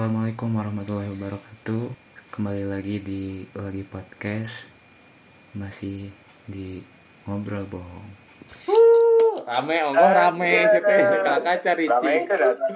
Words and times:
Assalamualaikum 0.00 0.56
warahmatullahi 0.56 1.12
wabarakatuh. 1.12 1.92
Kembali 2.32 2.64
lagi 2.64 3.04
di 3.04 3.44
Lagi 3.52 3.84
Podcast. 3.84 4.72
Masih 5.52 6.08
di 6.48 6.80
Ngobrol 7.28 7.68
Bohong 7.68 8.08
Rame, 9.44 9.76
ongko 9.84 10.08
rame. 10.08 10.72
Situ 10.72 10.94
kakak 11.20 11.56
cari 11.60 11.84
Rame 11.84 12.14
ke 12.24 12.32
datang. 12.32 12.72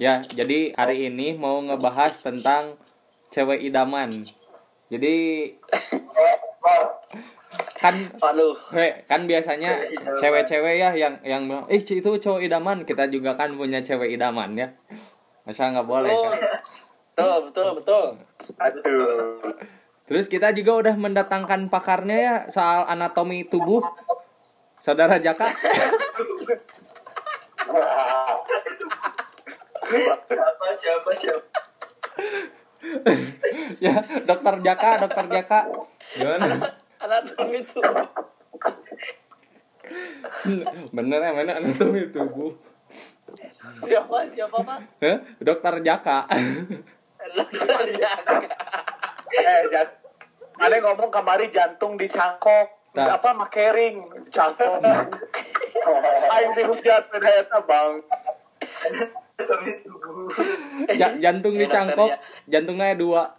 Ya, 0.00 0.24
jadi 0.32 0.72
hari 0.80 1.12
ini 1.12 1.36
mau 1.36 1.60
ngebahas 1.60 2.16
tentang 2.16 2.80
cewek 3.28 3.68
idaman. 3.68 4.24
Jadi 4.88 5.16
kan 7.82 8.14
Aduh. 8.22 8.54
he, 8.70 9.02
kan 9.10 9.26
biasanya 9.26 9.90
cewek-cewek 10.22 10.78
ya 10.78 10.94
yang 10.94 11.18
yang 11.26 11.50
bilang, 11.50 11.66
"Ih, 11.66 11.82
itu 11.82 12.06
cowok 12.06 12.46
idaman." 12.46 12.86
Kita 12.86 13.10
juga 13.10 13.34
kan 13.34 13.58
punya 13.58 13.82
cewek 13.82 14.14
idaman 14.14 14.54
ya. 14.54 14.70
Masa 15.42 15.74
nggak 15.74 15.90
boleh 15.90 16.14
kan? 16.14 16.38
Betul, 17.12 17.36
betul, 17.50 17.68
betul. 17.82 18.06
Aduh. 18.62 19.58
Terus 20.06 20.30
kita 20.30 20.54
juga 20.54 20.72
udah 20.86 20.94
mendatangkan 20.94 21.66
pakarnya 21.66 22.18
ya 22.22 22.36
soal 22.54 22.86
anatomi 22.86 23.42
tubuh. 23.50 23.82
Saudara 24.78 25.18
Jaka. 25.18 25.50
Siapa, 29.82 30.66
siapa, 30.78 31.10
siapa? 31.18 31.46
ya, 33.84 33.94
dokter 34.26 34.54
Jaka, 34.62 34.90
dokter 35.06 35.26
Jaka. 35.30 35.60
Gimana? 36.18 36.81
Anatomi 37.02 37.58
itu. 37.66 37.80
Bener 40.94 41.18
ya, 41.18 41.30
mana 41.34 41.52
anatomi 41.58 42.08
tubuh? 42.14 42.54
Siapa, 43.82 44.30
siapa, 44.30 44.56
Pak? 44.62 44.78
Hah? 45.02 45.18
Dokter 45.42 45.74
Jaka. 45.82 46.18
Dokter 47.34 47.82
Jaka. 47.98 48.34
Eh, 49.32 49.60
jan 49.72 49.88
ada 50.60 50.76
ngomong 50.84 51.08
kemari 51.08 51.48
jantung 51.48 51.96
dicangkok. 51.96 52.68
Nah. 52.92 53.16
Apa 53.16 53.32
makering 53.32 54.28
cangkok. 54.28 54.84
Aing 56.28 56.52
dihujat 56.52 57.08
eta, 57.08 57.58
Bang. 57.64 58.04
Ja- 60.92 61.16
jantung 61.16 61.56
dicangkok, 61.56 62.12
dokter 62.12 62.52
jantungnya 62.52 62.94
dua. 62.94 63.32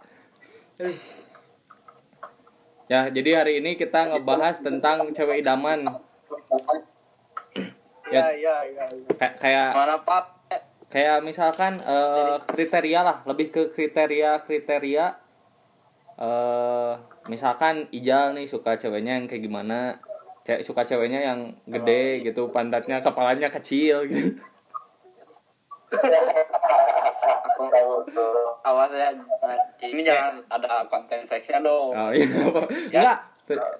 Ya, 2.84 3.08
jadi 3.08 3.40
hari 3.40 3.64
ini 3.64 3.80
kita 3.80 4.12
ngebahas 4.12 4.60
tentang 4.60 5.08
cewek 5.16 5.40
idaman. 5.40 5.88
Ya, 8.12 8.28
ya, 8.36 8.60
ya. 8.68 8.84
Kay- 9.16 9.36
kayak 9.40 9.72
Mana, 9.72 9.96
Pak? 10.04 10.24
kayak 10.92 11.24
misalkan 11.24 11.80
eh, 11.80 12.36
kriteria 12.44 13.00
lah, 13.02 13.16
lebih 13.26 13.50
ke 13.50 13.62
kriteria 13.72 14.44
kriteria. 14.44 15.16
eh 16.14 16.94
misalkan 17.26 17.90
Ijal 17.90 18.38
nih 18.38 18.46
suka 18.46 18.78
ceweknya 18.78 19.18
yang 19.18 19.26
kayak 19.26 19.42
gimana? 19.42 19.98
Cewek 20.46 20.62
suka 20.62 20.86
ceweknya 20.86 21.18
yang 21.24 21.40
gede 21.66 22.22
gitu, 22.22 22.52
pantatnya, 22.52 23.02
kepalanya 23.02 23.50
kecil 23.50 24.06
gitu. 24.06 24.38
Awas 28.64 28.88
ya, 28.96 29.12
ini 29.84 30.00
jangan 30.00 30.40
ada 30.48 30.88
konten 30.88 31.20
seksnya 31.28 31.60
dong. 31.60 31.92
Oh 31.92 32.08
iya. 32.08 32.24
Enggak. 32.88 33.18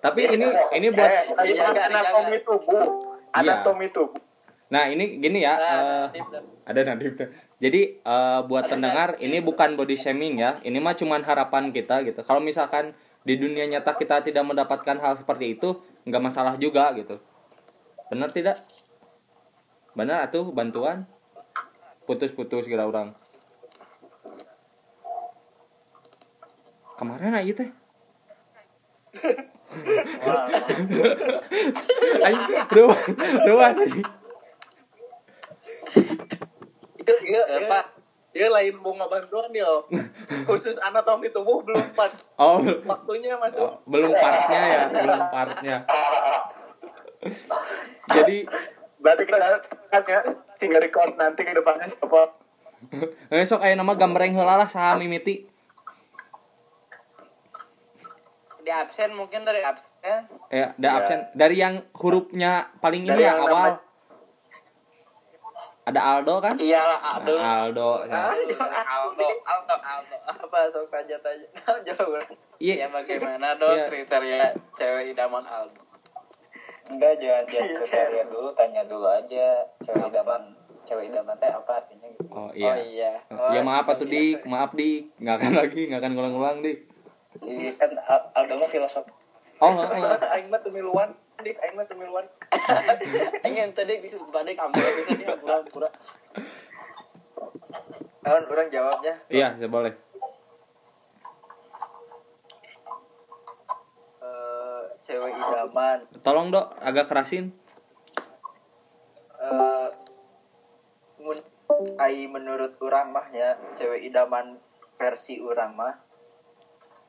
Tapi 0.05 0.21
ini 0.29 0.45
ini 0.77 0.93
buat 0.93 1.09
Eh, 1.09 1.25
tadi 1.33 1.57
Dijaga, 1.57 1.89
anatomi 1.89 2.39
tubuh. 2.45 2.85
Iya. 3.33 3.41
Anatomi 3.41 3.87
tubuh. 3.89 4.21
Nah, 4.69 4.93
ini 4.93 5.25
gini 5.25 5.41
ya. 5.41 5.57
ada 6.69 6.81
Nadif 6.85 7.17
tuh. 7.17 7.33
Jadi 7.65 7.97
eh, 7.97 8.41
buat 8.45 8.69
pendengar 8.69 9.17
ini 9.25 9.41
bukan 9.41 9.73
body 9.73 9.97
shaming 9.97 10.37
ya. 10.37 10.61
Ini 10.61 10.77
mah 10.85 10.93
cuman 10.93 11.25
harapan 11.25 11.73
kita 11.73 12.05
gitu. 12.05 12.21
Kalau 12.21 12.45
misalkan 12.45 12.93
di 13.25 13.41
dunia 13.41 13.65
nyata 13.65 13.97
kita 13.97 14.21
tidak 14.21 14.45
mendapatkan 14.45 15.01
hal 15.01 15.17
seperti 15.17 15.57
itu, 15.57 15.81
nggak 16.05 16.23
masalah 16.29 16.61
juga 16.61 16.93
gitu. 16.93 17.25
Benar 18.13 18.37
tidak? 18.37 18.61
Benar 19.97 20.29
atuh 20.29 20.53
bantuan. 20.53 21.09
Putus-putus 22.05 22.69
kira 22.69 22.85
orang. 22.85 23.17
Kemarin 26.95 27.35
aja 27.35 27.53
teh. 27.55 27.71
Ayo, 32.25 32.41
rumah, 32.71 33.01
rumah 33.45 33.71
sih. 33.77 34.03
Iya, 37.05 37.15
iya, 37.23 37.43
iya. 37.45 37.69
Pak. 37.69 37.85
Iya 38.35 38.49
lain 38.51 38.83
bunga 38.83 39.07
bantuan 39.07 39.55
yo. 39.55 39.87
Khusus 40.47 40.75
anatomi 40.83 41.31
tubuh 41.31 41.63
belum 41.63 41.95
pas 41.95 42.11
Oh, 42.35 42.59
waktunya 42.83 43.39
Oh, 43.39 43.41
masuk. 43.41 43.69
belum 43.87 44.11
partnya 44.11 44.61
ya, 44.61 44.81
belum 44.91 45.21
partnya. 45.31 45.77
Jadi 48.11 48.39
Berarti 48.99 49.23
kita 49.29 49.37
kan 49.93 50.03
ya 50.09 50.21
tinggal 50.57 50.81
record 50.81 51.13
nanti 51.15 51.45
ke 51.45 51.53
depannya 51.53 51.87
siapa? 51.87 52.41
besok 53.29 53.61
aya 53.61 53.77
nama 53.77 53.93
gambreng 53.95 54.33
heula 54.33 54.57
lah 54.57 54.69
saha 54.69 54.97
mimiti. 54.97 55.45
Di 58.65 58.71
absen 58.71 59.13
mungkin 59.13 59.43
dari 59.43 59.61
absen 59.61 60.25
Ya, 60.49 60.73
ada 60.73 60.81
Ya. 60.81 60.93
absen 60.99 61.19
dari 61.33 61.57
yang 61.57 61.85
hurufnya 61.93 62.53
paling 62.79 63.03
ini 63.03 63.11
Dari 63.11 63.23
ya 63.23 63.29
yang 63.31 63.41
awal. 63.43 63.53
nama- 63.55 63.83
Ada 65.85 66.01
Aldo 66.01 66.41
kan? 66.41 66.57
iyalah 66.57 66.97
Nah, 66.97 67.13
Aldo 67.15 67.35
Aldo. 67.37 68.09
Ah, 68.09 68.33
Aldo 68.33 69.27
Aldo 69.45 69.75
Aldo 69.77 70.17
apa 70.25 70.59
sok 70.71 70.89
aja 70.91 71.17
tanya 71.21 71.45
jawab 71.87 72.25
Iya. 72.57 72.75
ya 72.79 72.89
bagaimana 72.89 73.53
dong 73.55 73.77
Iya. 73.77 73.93
kriteria 73.93 74.41
cewek 74.73 75.13
idaman 75.13 75.45
Aldo 75.45 75.85
Enggak, 76.85 77.17
jangan 77.17 77.45
jangan 77.49 77.69
kriteria 77.79 78.25
dulu, 78.27 78.49
tanya 78.55 78.83
dulu 78.85 79.09
aja 79.09 79.47
cewek 79.79 80.05
idaman 80.07 80.43
cewek 80.85 81.05
idaman 81.09 81.37
teh 81.37 81.49
apa 81.49 81.73
artinya 81.75 82.09
gitu. 82.11 82.29
Oh 82.31 82.45
oh 82.45 82.51
iya. 82.51 82.73
iya 82.79 83.13
Ya 83.53 83.61
maaf 83.61 83.85
atuh 83.87 84.05
Dik, 84.05 84.45
maaf 84.45 84.73
Dik. 84.73 85.17
Nggak 85.17 85.35
akan 85.35 85.53
lagi, 85.55 85.83
nggak 85.85 86.01
akan 86.01 86.13
ngulang-ngulang 86.13 86.59
Dik. 86.61 86.79
Jadi 87.45 87.77
kan 87.77 87.91
Al- 88.09 88.29
Aldo 88.35 88.55
mah 88.59 88.71
filosof. 88.73 89.05
Oh. 89.61 89.71
Aing 90.35 90.49
mah 90.49 90.61
tumiluan. 90.61 91.13
Dik 91.35 91.59
aing 91.61 91.75
mah 91.77 91.85
tumiluan. 91.85 92.25
ingin 93.47 93.75
tadi 93.75 94.01
disebut 94.01 94.31
balik 94.31 94.57
ambil 94.57 94.87
bisa 94.97 95.19
dia 95.19 95.35
pura-pura 95.37 95.91
Kawan 98.25 98.45
orang 98.49 98.69
jawabnya. 98.73 99.15
Iya, 99.29 99.59
saya 99.61 99.69
boleh. 99.69 99.93
Eh, 104.25 104.83
cewek 105.05 105.33
idaman 105.37 105.99
Tolong 106.25 106.49
Dok, 106.49 106.67
agak 106.81 107.13
kerasin. 107.13 107.53
eh 109.45 109.89
mun 111.21 111.37
ai 112.01 112.25
menurut 112.25 112.81
orang 112.81 113.13
mah 113.13 113.29
ya 113.29 113.61
cewek 113.77 114.09
idaman 114.09 114.57
versi 114.97 115.37
orang 115.37 115.77
mah 115.77 116.01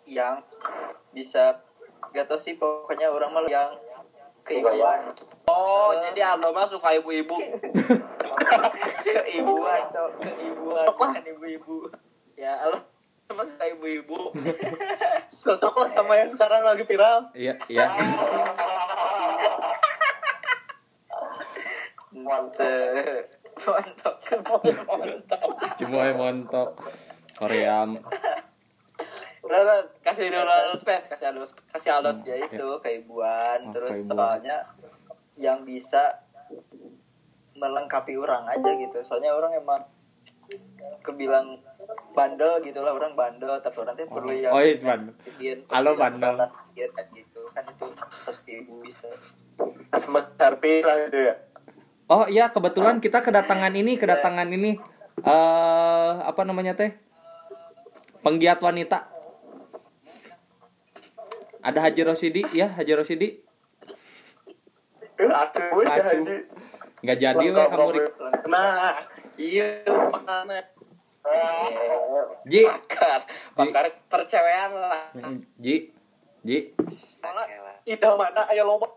yang 0.05 0.41
bisa 1.11 1.61
gak 2.13 2.29
tau 2.29 2.38
sih 2.38 2.53
pokoknya 2.55 3.09
orang 3.09 3.33
mah 3.33 3.45
yang 3.49 3.73
keibuan. 4.45 5.11
Oh 5.49 5.91
jadi 5.97 6.38
Aldo 6.38 6.53
mah 6.53 6.69
suka 6.69 7.01
ibu-ibu. 7.01 7.35
Keibuan 9.05 9.81
cok. 9.89 10.09
Keibuan 10.21 10.85
bukan 10.93 11.23
ibu-ibu. 11.25 11.89
Ya 12.38 12.61
Aldo 12.61 12.85
mah 13.33 13.45
suka 13.49 13.66
ibu-ibu. 13.73 14.31
Cocok 15.45 15.73
lah 15.77 15.89
sama 15.93 16.13
yang 16.17 16.29
sekarang 16.29 16.61
lagi 16.61 16.85
viral. 16.85 17.29
Iya, 17.33 17.57
iya. 17.69 17.85
mantep. 22.16 23.29
Mantap 23.66 24.19
mantap 24.99 25.41
Cimoy 25.79 26.11
montok. 26.11 26.75
Koream. 27.40 28.03
Udah 29.46 29.62
kasih 30.02 30.28
dulu 30.28 30.42
Aldo 30.44 30.76
space 30.76 31.06
kasih 31.06 31.30
Aldo 31.30 31.46
kasih 31.70 31.94
Aldo 31.94 32.12
ya 32.26 32.42
itu 32.42 32.68
keibuan 32.82 33.70
Oh, 33.70 33.72
terus 33.72 34.02
keibuan. 34.02 34.09
soalnya 34.09 34.58
yang 35.38 35.62
bisa 35.62 36.26
melengkapi 37.56 38.16
orang 38.16 38.44
aja 38.47 38.70
gitu. 38.74 38.97
Soalnya 39.02 39.32
orang 39.32 39.56
emang 39.56 39.82
kebilang 41.02 41.59
bandel 42.12 42.59
gitu 42.62 42.80
lah 42.80 42.92
orang 42.92 43.14
bandel. 43.14 43.59
Tapi 43.59 43.76
orang 43.78 43.96
tuh 43.96 44.08
perlu 44.09 44.34
yang 44.34 44.52
Oh, 44.52 44.59
iya, 44.59 44.76
bandel. 44.76 45.14
Halo, 45.70 45.92
bandel. 45.94 46.36
kan 46.36 47.06
gitu. 47.12 47.42
Kan 47.52 47.64
itu 47.66 47.86
pasti 48.26 48.53
bisa. 48.59 49.09
Sama 49.96 50.28
Sharpie 50.36 50.84
lah 50.84 51.06
itu 51.06 51.20
ya. 51.22 51.36
Oh 52.06 52.28
iya 52.28 52.47
kebetulan 52.47 53.02
kita 53.02 53.18
kedatangan 53.20 53.74
ini 53.74 53.97
kedatangan 53.97 54.46
ini 54.47 54.78
eh 55.20 56.12
apa 56.22 56.42
namanya 56.44 56.76
teh? 56.76 56.94
Penggiat 58.20 58.59
wanita 58.59 59.15
ada 61.66 61.79
Haji 61.82 62.02
Rosidi 62.06 62.41
ya 62.53 62.70
Haji 62.70 62.94
Rosidi 62.94 63.29
Eh, 65.16 65.32
Asuh. 65.32 65.72
Haji. 65.82 66.44
nggak 67.00 67.17
jadi 67.17 67.46
weh 67.47 67.66
kamu 67.66 67.90
Rik. 67.94 68.06
Nah, 68.46 69.00
iya 69.38 69.79
makanya 70.12 70.59
Ji 72.46 72.62
pakar 72.62 73.20
pakar 73.56 73.85
percewean 74.06 74.72
lah 74.76 75.09
Ji 75.58 75.90
Ji 76.44 76.76
Idaman 77.85 78.35
aya 78.35 78.61
loba. 78.61 78.90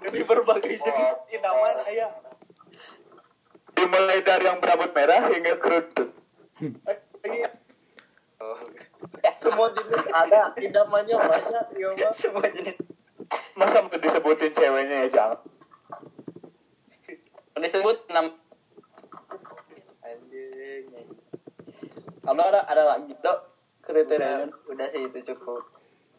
Jadi 0.00 0.20
berbagai 0.24 0.80
jenis 0.80 1.16
idaman 1.28 1.76
aya. 1.84 2.08
Dimulai 3.72 4.20
dari 4.20 4.44
yang 4.44 4.60
berambut 4.60 4.92
merah 4.92 5.28
hingga 5.28 5.56
kerudung. 5.60 6.12
Semua 9.40 9.68
jenis 9.74 10.06
ada, 10.14 10.54
idamannya 10.54 11.16
banyak, 11.18 11.64
ya 11.76 11.88
Mas. 11.98 12.16
Semua 12.22 12.46
jenis. 12.46 12.76
Masa 13.54 13.82
mau 13.84 13.92
disebutin 13.94 14.50
ceweknya 14.54 15.06
ya 15.06 15.08
jangan. 15.10 15.40
disebut 17.60 18.08
enam 18.08 18.32
Anjing. 20.00 20.88
kalau 22.24 22.40
ada 22.48 22.64
ada 22.64 22.82
lagi 22.88 23.12
dok 23.20 23.50
Udah, 23.80 23.84
kriterianya 23.84 24.48
udah 24.64 24.86
sih 24.92 25.02
itu 25.08 25.18
cukup. 25.32 25.64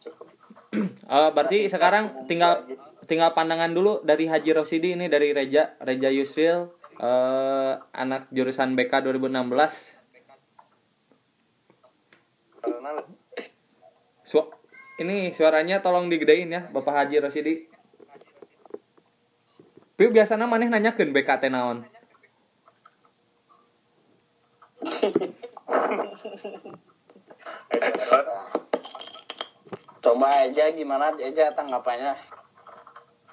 Cukup. 0.02 0.26
Eh, 1.12 1.30
berarti 1.34 1.68
sekarang 1.68 2.24
tinggal 2.24 2.64
tinggal 3.04 3.36
pandangan 3.36 3.68
dulu 3.74 4.00
dari 4.00 4.24
Haji 4.24 4.56
Rosidi 4.56 4.96
ini 4.96 5.12
dari 5.12 5.36
Reja 5.36 5.76
Reja 5.76 6.08
Yusril 6.08 6.72
eh, 6.96 7.72
anak 7.92 8.32
jurusan 8.32 8.72
BK 8.72 9.04
2016 9.04 10.01
ini 15.02 15.34
suaranya 15.34 15.82
tolong 15.82 16.06
digedein 16.06 16.54
ya 16.54 16.62
Bapak 16.70 16.94
Haji 16.94 17.18
Rosidi 17.18 17.66
Piu 19.98 20.08
biasanya 20.08 20.48
maneh 20.48 20.72
nanyakeun 20.72 21.12
BK 21.12 21.30
teh 21.38 21.52
naon? 21.52 21.84
Coba 30.02 30.28
aja 30.48 30.64
gimana 30.74 31.12
aja 31.14 31.54
tanggapannya 31.54 32.18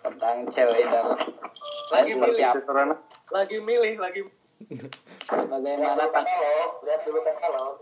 tentang 0.04 0.46
cewek 0.52 0.84
dan 0.94 1.06
Lagi 1.90 2.14
milih. 2.14 2.44
apa? 2.46 2.96
Lagi 3.34 3.58
milih, 3.58 3.96
lagi 3.98 4.22
bagaimana 5.30 6.04
tang 6.12 6.28
lihat 6.84 7.02
dulu 7.08 7.20
katalog. 7.24 7.80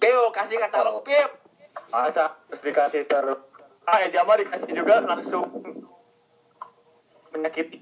Pio 0.00 0.22
kasih 0.32 0.58
katalog 0.58 1.04
Pio 1.04 1.43
Masa 1.90 2.34
terus 2.50 2.62
dikasih 2.62 3.02
terus. 3.06 3.38
Ah, 3.84 4.00
Eja 4.02 4.24
mah 4.24 4.40
dikasih 4.40 4.70
juga 4.72 5.04
langsung 5.04 5.44
menyakiti. 7.34 7.78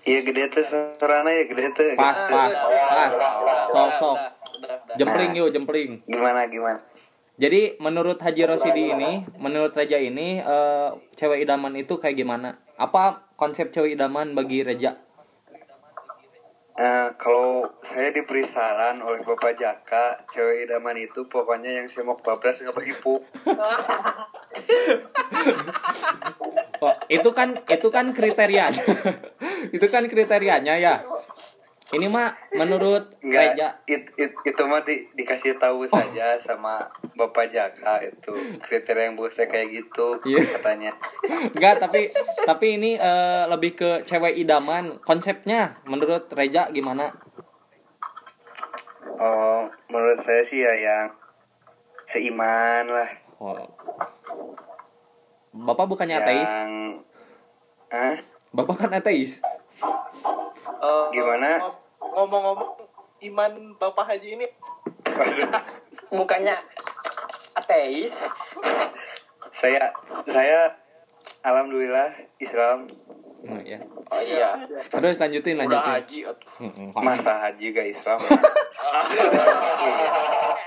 Iya 0.00 0.24
gede 0.24 0.48
tuh 0.48 0.64
suaranya 0.96 1.28
ya 1.28 1.44
gede 1.44 1.64
tuh. 1.76 1.92
pas 1.92 2.16
pas 2.24 2.52
pas 2.88 3.12
sok 3.68 3.90
sok 4.00 4.16
jempling 4.96 5.36
yuk 5.36 5.52
jempling 5.52 6.00
Gimana 6.08 6.48
gimana? 6.48 6.80
Jadi 7.40 7.80
menurut 7.80 8.20
Haji 8.20 8.44
Rosidi 8.44 8.92
ini, 8.92 9.24
menurut 9.40 9.72
Reja 9.72 9.96
ini, 9.96 10.44
eh, 10.44 10.88
cewek 11.16 11.48
idaman 11.48 11.72
itu 11.72 11.96
kayak 11.96 12.20
gimana? 12.20 12.60
Apa 12.76 13.32
konsep 13.40 13.72
cewek 13.72 13.96
idaman 13.96 14.36
bagi 14.36 14.60
Reja? 14.60 15.00
Eh, 16.78 17.08
kalau 17.18 17.66
saya 17.82 18.14
diberi 18.14 18.46
saran 18.46 19.02
oleh 19.02 19.20
Bapak 19.26 19.58
Jaka, 19.58 20.22
cewek 20.30 20.70
idaman 20.70 21.02
itu 21.02 21.26
pokoknya 21.26 21.82
yang 21.82 21.86
semok 21.90 22.22
bablas 22.22 22.62
nggak 22.62 22.76
berhipu. 22.78 23.18
Oh, 26.80 26.94
itu 27.12 27.30
kan 27.36 27.60
itu 27.68 27.88
kan 27.92 28.16
kriterianya. 28.16 28.80
itu 29.76 29.86
kan 29.92 30.08
kriterianya 30.08 30.80
ya. 30.80 31.04
Ini 31.90 32.06
mah 32.06 32.30
menurut 32.54 33.18
Enggak, 33.18 33.58
Reja. 33.58 33.68
it, 33.84 34.14
it, 34.14 34.30
itu 34.40 34.62
mah 34.62 34.78
di- 34.80 35.10
dikasih 35.10 35.58
tahu 35.58 35.82
saja 35.84 36.38
sama 36.38 36.86
Bapak 37.18 37.50
Jaka 37.50 37.98
itu 38.00 38.30
kriteria 38.62 39.10
yang 39.10 39.18
bagusnya 39.18 39.50
kayak 39.50 39.68
gitu 39.68 40.22
Iya. 40.22 40.54
katanya. 40.54 40.92
Enggak, 41.50 41.82
tapi 41.82 42.14
tapi 42.40 42.66
ini 42.78 42.94
eh, 42.94 43.42
lebih 43.46 43.74
ke 43.74 43.90
cewek 44.06 44.38
idaman. 44.38 45.02
Konsepnya 45.02 45.82
menurut 45.82 46.30
Reja 46.30 46.70
gimana? 46.70 47.10
Oh, 49.16 49.66
menurut 49.90 50.22
saya 50.22 50.46
sih 50.46 50.62
ya 50.62 50.72
yang 50.72 51.10
seiman 52.08 52.86
lah. 52.86 53.10
Oh. 53.36 53.66
Bapak 55.52 55.90
bukannya 55.90 56.16
ateis? 56.16 56.46
Yang 56.46 56.72
ah 57.90 58.16
Bapak 58.54 58.78
kan 58.78 58.94
ateis. 58.94 59.42
Eh, 59.80 61.06
Gimana? 61.10 61.50
ngom- 61.58 61.78
Ngomong-ngomong, 62.00 62.70
iman 63.22 63.52
Bapak 63.76 64.04
Haji 64.06 64.34
ini 64.34 64.46
mukanya 66.10 66.56
ateis 67.52 68.24
saya 69.54 69.92
saya 70.24 70.74
alhamdulillah 71.42 72.08
Islam 72.36 72.88
Oh, 73.40 73.56
ya. 73.58 73.80
oh 74.06 74.20
iya 74.20 74.52
Terus 74.90 75.16
lanjutin 75.16 75.56
udah 75.56 75.64
lanjutin. 75.80 75.92
haji 75.94 76.18
Mm-mm. 76.60 76.88
masa 76.94 77.40
haji 77.40 77.66
gak 77.70 77.88
Islam 77.90 78.20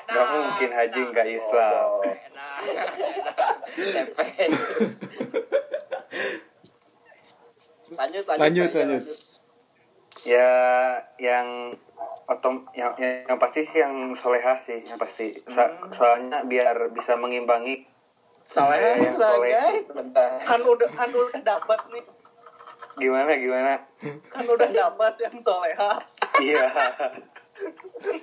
Gak 0.06 0.26
mungkin 0.28 0.70
haji 0.72 1.00
gak 1.12 1.30
Islam 1.30 1.90
lanjut 7.96 8.24
Lanjut, 8.28 8.70
lanjut. 8.72 9.04
ya 10.24 10.50
yang 11.18 11.74
otom 12.26 12.64
yang, 12.72 12.96
yang, 12.96 13.28
yang 13.28 13.38
pasti 13.38 13.68
sih 13.68 13.80
yang 13.80 13.94
solehah 14.16 14.58
sih 14.64 14.80
yang 14.82 14.96
pasti 14.96 15.44
Sa- 15.48 15.76
soalnya 15.92 16.44
biar 16.44 16.90
bisa 16.90 17.14
mengimbangi 17.14 17.84
soalnya 18.46 18.92
Yang 19.02 19.16
soleh. 19.18 19.72
bentar 19.86 20.30
kan 20.40 20.62
udah 20.62 20.90
kan 20.90 21.10
udah 21.10 21.42
dapat 21.42 21.80
nih, 21.90 22.04
gimana 22.96 23.32
gimana 23.34 23.74
kan 24.30 24.46
udah 24.46 24.70
dapat 24.70 25.14
yang 25.20 25.38
soleha. 25.42 25.92
iya 26.40 26.68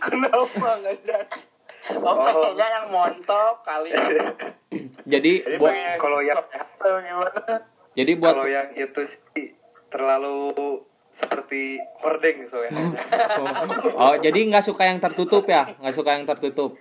Kenapa 0.01 0.69
nggak 0.77 0.97
jadi? 1.03 1.39
oh 1.97 2.15
kayaknya 2.15 2.67
yang 2.71 2.87
montok 2.91 3.55
kali 3.63 3.91
Jadi 3.91 5.33
Jadi 5.43 5.57
buat 5.59 5.75
kalau 5.99 6.21
yang 6.21 6.39
gimana? 6.79 7.55
jadi 7.91 8.13
buat 8.15 8.31
kalau 8.31 8.47
yang 8.47 8.69
itu 8.73 9.01
sih 9.33 9.47
terlalu 9.91 10.55
seperti 11.13 11.77
hordeng 11.99 12.47
soalnya 12.47 12.95
Oh, 13.99 14.14
jadi 14.17 14.38
nggak 14.47 14.62
suka 14.62 14.85
yang 14.85 14.99
tertutup 14.99 15.45
ya? 15.45 15.67
Nggak 15.76 15.93
suka 15.93 16.14
yang 16.14 16.25
tertutup. 16.25 16.75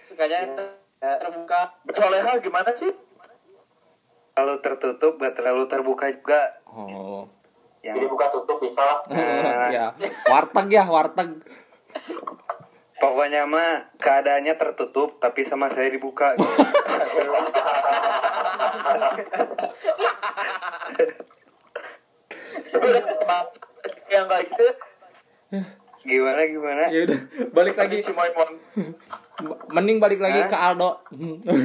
sukanya 0.00 0.46
terbuka 0.98 1.74
Soleha 1.90 2.38
gimana 2.38 2.70
sih? 2.72 2.88
terlalu 4.32 4.54
tertutup 4.60 5.16
gak 5.16 5.32
terlalu 5.32 5.64
terbuka 5.64 6.04
juga 6.08 6.58
Oh. 6.66 7.22
yang 7.80 7.96
buka 8.02 8.26
tutup 8.30 8.58
bisa 8.58 8.80
lah 8.80 8.98
Nah, 9.08 9.68
ya. 9.68 9.86
Warteg 10.26 10.66
ya, 10.68 10.82
warteg. 10.84 11.28
pokoknya 12.96 13.44
mah 13.44 13.90
keadaannya 13.96 14.54
tertutup 14.54 15.18
tapi 15.18 15.42
sama 15.42 15.68
saya 15.68 15.88
dibuka 15.88 16.34
gitu. 16.34 16.46
yang 24.10 24.26
kayak 24.26 24.44
gitu 24.50 24.66
gimana 26.04 26.40
gimana 26.44 26.82
Ya 26.92 27.08
udah, 27.08 27.20
balik 27.56 27.80
lagi. 27.80 28.04
Mending 29.72 29.98
balik 30.04 30.20
lagi 30.20 30.40
Hah? 30.44 30.50
ke 30.52 30.56
Aldo. 30.56 30.90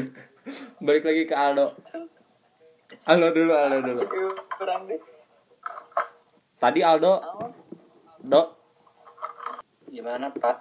balik 0.87 1.03
lagi 1.03 1.23
ke 1.27 1.35
Aldo. 1.35 1.75
Aldo 3.03 3.27
dulu, 3.35 3.51
Aldo 3.51 3.77
dulu. 3.83 4.01
Tadi 6.59 6.79
Aldo, 6.79 7.13
Do, 8.19 8.41
gimana 9.87 10.27
pak 10.27 10.59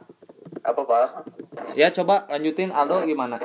apa 0.62 0.81
pak 0.87 1.26
ya 1.75 1.90
coba 1.90 2.26
lanjutin 2.31 2.71
Aldo 2.71 3.02
gimana? 3.02 3.38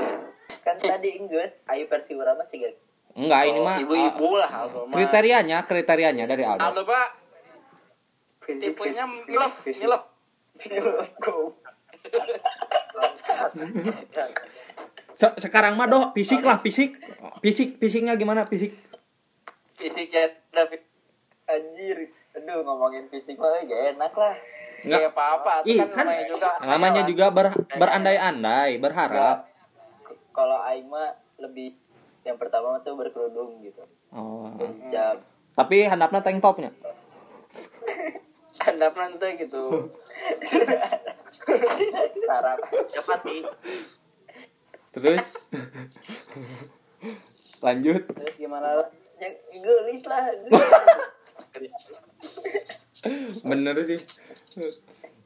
Kan 0.61 0.77
tadi 0.79 1.17
Inggris, 1.17 1.51
ayo 1.67 1.89
versi 1.89 2.13
masih 2.13 2.57
gak? 2.61 2.73
Enggak, 3.13 3.41
ini 3.45 3.55
Oh, 3.55 3.63
mah 3.63 3.77
ibu-ibu 3.77 4.25
uh, 4.27 4.33
lah 4.41 4.49
Aldo 4.59 4.79
mah. 4.83 4.95
kriterianya, 4.95 5.57
kriterianya 5.61 6.25
dari 6.25 6.43
Aldo. 6.43 6.61
Aldo 6.63 6.81
pak 6.83 7.07
tipenya 8.43 9.05
milf 9.05 9.53
milf 9.63 10.03
Se- 15.13 15.37
sekarang 15.39 15.77
mah 15.77 15.85
Do, 15.85 16.09
fisik 16.11 16.41
lah, 16.41 16.57
fisik. 16.57 16.97
Fisik, 17.39 17.77
fisiknya 17.77 18.13
gimana 18.13 18.43
fisik? 18.43 18.73
fisiknya 19.73 20.31
tapi 20.49 20.79
Anjir, 21.43 22.07
aduh 22.31 22.63
ngomongin 22.63 23.05
fisik 23.07 23.35
mah 23.35 23.59
gak 23.59 23.93
enak 23.93 24.13
lah. 24.13 24.35
Enggak. 24.81 24.99
nggak 24.99 25.13
apa-apa 25.13 25.51
itu 25.61 25.67
Ih, 25.69 25.77
kan 25.77 25.87
kan 25.87 26.03
namanya 26.03 26.23
juga 26.27 26.49
namanya 26.61 27.01
juga 27.05 27.25
ber- 27.29 27.55
berandai-andai, 27.71 28.71
berharap. 28.77 29.47
Kalau 30.31 30.59
Aing 30.59 30.87
mah 30.87 31.13
lebih 31.37 31.71
yang 32.23 32.37
pertama 32.39 32.79
tuh 32.83 32.95
berkerudung 32.95 33.59
gitu. 33.63 33.83
Oh. 34.11 34.47
Jam. 34.91 35.19
Tapi 35.53 35.85
handapnya 35.85 36.23
tank 36.23 36.39
topnya. 36.41 36.71
Handap 38.63 38.95
nanti 38.95 39.27
gitu. 39.43 39.91
Sarap. 42.27 42.59
Capati. 42.95 43.37
terus 44.93 45.25
lanjut 47.65 48.05
Terus 48.13 48.35
gimana? 48.37 48.85
Ya, 49.17 49.33
gelis 49.57 50.05
lah. 50.05 50.29
bener 53.43 53.75
sih 53.83 53.99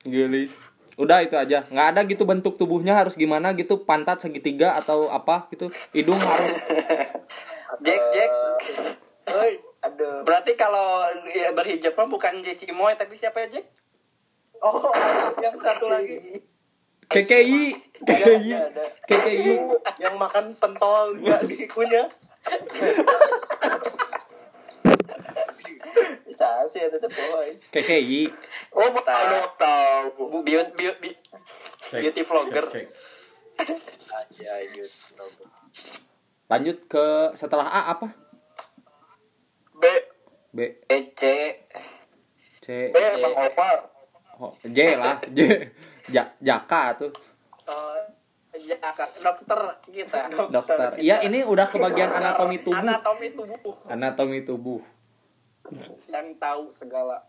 gelis 0.02 0.50
udah 0.98 1.22
itu 1.22 1.38
aja 1.38 1.64
nggak 1.70 1.88
ada 1.94 2.02
gitu 2.10 2.26
bentuk 2.26 2.58
tubuhnya 2.58 2.98
harus 2.98 3.14
gimana 3.14 3.54
gitu 3.54 3.86
pantat 3.86 4.18
segitiga 4.18 4.74
atau 4.74 5.14
apa 5.14 5.46
gitu 5.54 5.70
hidung 5.94 6.18
harus 6.18 6.58
Jack, 7.86 8.02
Jack. 8.16 8.32
Oi, 9.28 9.60
aduh. 9.84 10.24
Berarti 10.24 10.56
kalau 10.56 11.04
ya, 11.30 11.52
berhijab 11.52 11.94
mah 12.00 12.08
bukan 12.08 12.42
Jecimoy 12.42 12.96
tapi 12.96 13.20
siapa 13.20 13.44
ya 13.46 13.60
Jack? 13.60 13.66
Oh, 14.64 14.90
yang 15.44 15.60
satu 15.62 15.86
lagi 15.86 16.42
KKI 17.08 17.62
KKI 18.04 18.52
KKI 19.06 19.54
yang 20.02 20.18
makan 20.18 20.58
pentol 20.58 21.16
nggak 21.22 21.46
dikunyah. 21.46 22.10
Bisa 26.28 26.68
sih 26.70 26.84
itu 26.84 26.98
tuh 27.00 27.12
boy. 27.12 27.58
KKI 27.72 28.30
Oh, 28.76 28.88
mau 28.92 29.02
tahu, 29.02 29.24
mau 29.32 29.48
tahu. 29.56 30.44
Beauty, 30.44 30.72
beauty, 30.76 31.12
beauty 31.92 32.22
vlogger. 32.24 32.66
Aja 34.08 34.54
yut. 34.70 34.92
lanjut 36.48 36.78
ke 36.88 37.06
setelah 37.36 37.68
A 37.68 37.82
apa? 37.92 38.08
B, 39.76 39.84
B. 40.56 40.60
EC. 40.88 41.22
C. 42.64 42.68
B 42.94 42.96
emang 42.96 43.34
opa. 43.36 43.70
oh, 44.40 44.54
J 44.64 44.96
lah. 44.96 45.20
J. 45.36 45.40
Ja, 46.08 46.32
Jaka 46.40 46.96
tuh. 46.96 47.12
Oh, 47.68 48.00
ya, 48.56 48.80
dokter 49.20 49.60
kita. 49.92 50.32
dokter 50.48 50.78
iya 51.04 51.20
ini 51.28 51.44
udah 51.44 51.68
kebagian 51.68 52.16
anatomi 52.16 52.64
tubuh. 52.64 52.80
Anatomi 52.80 53.28
tubuh. 53.36 53.76
Anatomi 53.92 54.40
tubuh 54.48 54.80
yang 56.14 56.36
tahu 56.38 56.70
segala 56.72 57.24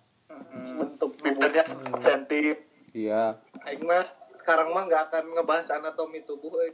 bentuk 0.78 1.16
tubuh. 1.16 1.24
Bibirnya 1.24 1.64
senti. 1.98 2.52
iya 2.92 3.36
Aing 3.64 3.84
mah 3.84 4.04
sekarang 4.34 4.72
mah 4.72 4.84
nggak 4.84 5.10
akan 5.10 5.24
ngebahas 5.34 5.68
anatomi 5.72 6.22
tubuh. 6.22 6.52
eh. 6.62 6.72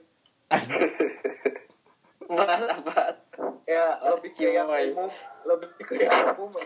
Bahas 2.25 2.65
apa? 2.71 3.19
Ya 3.65 3.99
lebih 4.01 4.33
ke 4.33 4.49
yang 4.49 4.69
umum, 4.69 5.11
lebih 5.45 5.69
ke 5.81 5.95
yang 6.01 6.35
umum. 6.35 6.53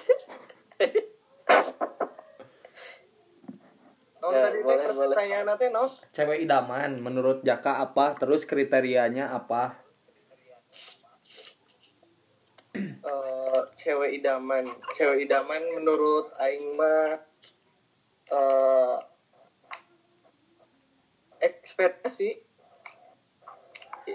Non 4.18 4.34
Ya, 4.34 4.50
tadi 4.50 4.58
boleh, 4.60 4.82
teh 4.82 4.90
boleh. 4.90 5.14
pertanyaan 5.14 5.46
nanti 5.46 5.66
non. 5.70 5.86
cewek 6.10 6.42
idaman 6.42 6.98
menurut 6.98 7.38
Jaka 7.46 7.78
apa 7.78 8.18
terus 8.18 8.42
kriterianya 8.42 9.30
apa 9.30 9.78
Eh, 13.48 13.64
cewek 13.80 14.20
idaman, 14.20 14.68
cewek 14.92 15.24
idaman 15.24 15.62
menurut 15.72 16.28
Aing 16.36 16.76
mah 16.76 17.16
eh 18.28 18.96
ekspektasi 21.40 22.44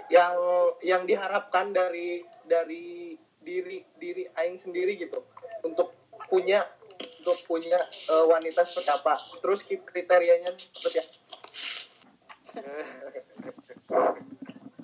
yang 0.06 0.38
yang 0.86 1.02
diharapkan 1.02 1.74
dari 1.74 2.22
dari 2.46 3.18
diri 3.42 3.82
diri 3.98 4.30
Aing 4.38 4.62
sendiri 4.62 4.94
gitu. 5.02 5.18
Untuk 5.66 5.90
punya 6.30 6.62
untuk 6.94 7.38
punya 7.50 7.82
eh, 7.90 8.26
wanita 8.30 8.62
seperti 8.70 8.90
apa. 8.94 9.18
Terus 9.42 9.66
kriterianya 9.66 10.54
seperti 10.54 10.98
apa 11.02 11.14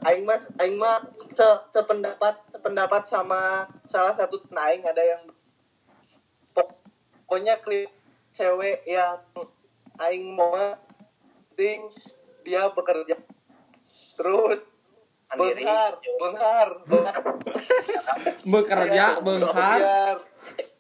Aing 0.01 0.25
mah 0.25 0.41
Aing 0.57 0.81
mah 0.81 1.05
se 1.29 1.45
sependapat 1.77 2.41
sependapat 2.49 3.05
sama 3.13 3.69
salah 3.93 4.17
satu 4.17 4.41
temen 4.41 4.57
Aing. 4.57 4.83
Ada 4.89 5.03
yang 5.05 5.23
pok- 6.57 6.81
pokoknya 7.29 7.61
klip 7.61 7.93
cewek 8.33 8.81
yang 8.89 9.21
Aing 10.01 10.33
mau 10.33 10.57
penting 11.53 11.93
dia 12.49 12.73
bekerja. 12.73 13.21
Terus 14.17 14.65
benghar 15.31 15.95
benghar 16.19 16.69
bekerja 18.43 19.21
benghar. 19.21 20.17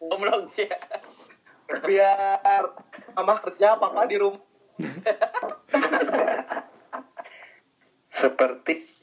Goblok 0.00 0.48
sih. 0.56 0.66
biar. 1.84 2.64
Mama 3.14 3.36
kerja 3.44 3.76
papa 3.76 4.08
di 4.08 4.16
rumah. 4.16 4.40
Seperti 8.20 9.00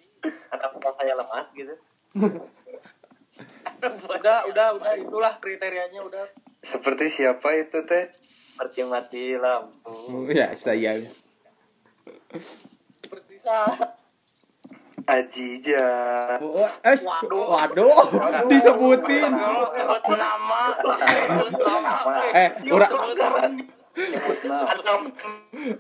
Atau 0.53 0.93
saya 0.95 1.13
lemah 1.17 1.45
gitu. 1.53 1.73
udah 4.17 4.37
udah 4.49 4.67
udah 4.81 4.93
itulah 4.97 5.33
kriterianya 5.37 6.01
udah 6.01 6.25
seperti 6.65 7.13
siapa 7.13 7.53
itu 7.53 7.85
teh? 7.85 8.09
Seperti 8.57 8.81
mati 8.89 9.37
lampu. 9.37 10.25
ya 10.33 10.49
sayang 10.57 11.05
seperti 13.05 13.35
saya 13.39 13.95
Ajija. 15.07 15.87
Oh, 16.43 16.67
eh, 16.83 16.99
waduh, 17.31 18.11
disebutin. 18.51 19.31
Sebut 19.31 20.03
nama. 20.19 20.61
Sebut 20.75 21.63
nama. 21.63 22.11
Eh, 22.35 22.49
nah. 24.43 24.67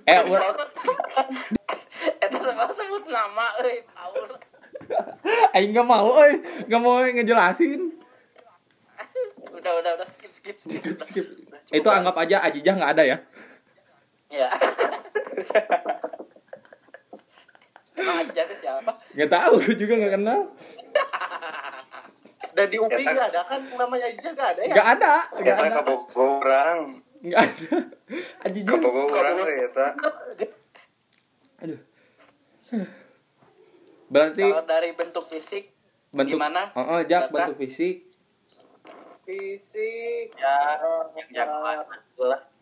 eh, 0.07 0.19
Itu 2.07 2.37
sama 2.39 2.63
sebut 2.71 3.03
nama 3.07 3.45
euy, 3.61 3.83
taur. 3.91 4.29
aing 5.51 5.71
nggak 5.73 5.87
mau, 5.87 6.11
eh, 6.23 6.37
nggak 6.69 6.81
mau 6.81 7.01
ngejelasin. 7.03 7.81
Udah, 9.51 9.71
udah, 9.81 9.91
udah 9.97 10.07
skip, 10.07 10.31
skip, 10.31 10.57
skip. 10.61 10.83
Skip. 11.03 11.25
Itu 11.73 11.87
anggap 11.89 12.15
aja 12.15 12.45
Ajijah 12.45 12.73
nggak 12.77 12.91
ada 12.95 13.03
ya. 13.03 13.17
Ya. 14.29 14.49
Emang 17.97 18.17
aja 18.21 18.41
tuh 18.45 18.57
siapa? 18.61 18.91
Nggak 19.17 19.29
tahu, 19.33 19.53
gue 19.65 19.75
juga 19.75 19.93
nggak 19.97 20.13
kenal. 20.21 20.39
dan 22.57 22.73
di 22.73 22.77
UPI 22.81 23.05
nggak 23.05 23.29
ada 23.33 23.41
kan 23.45 23.61
namanya 23.69 24.09
aja 24.09 24.29
nggak 24.33 24.49
ada 24.57 24.61
ya 24.65 24.73
Nggak 24.73 24.87
ada, 24.97 25.13
nggak 25.29 25.55
Eta 25.57 25.61
ada, 25.61 25.75
kabogo 25.77 26.25
orang. 26.41 26.79
nggak 27.21 27.41
ada. 27.45 27.77
Ajijah. 28.45 28.77
Teh 28.81 29.57
eta. 29.61 29.87
Aduh. 31.61 31.79
Berarti 34.07 34.43
Kalau 34.43 34.63
dari 34.63 34.91
bentuk 34.95 35.27
fisik 35.27 35.71
bentuk, 36.11 36.39
gimana? 36.39 36.71
oh, 36.75 36.95
oh 36.95 36.99
Jak, 37.03 37.31
bentuk 37.31 37.59
fisik. 37.59 38.07
fisik. 39.27 40.31
Ya, 40.39 40.79
yang 41.35 41.51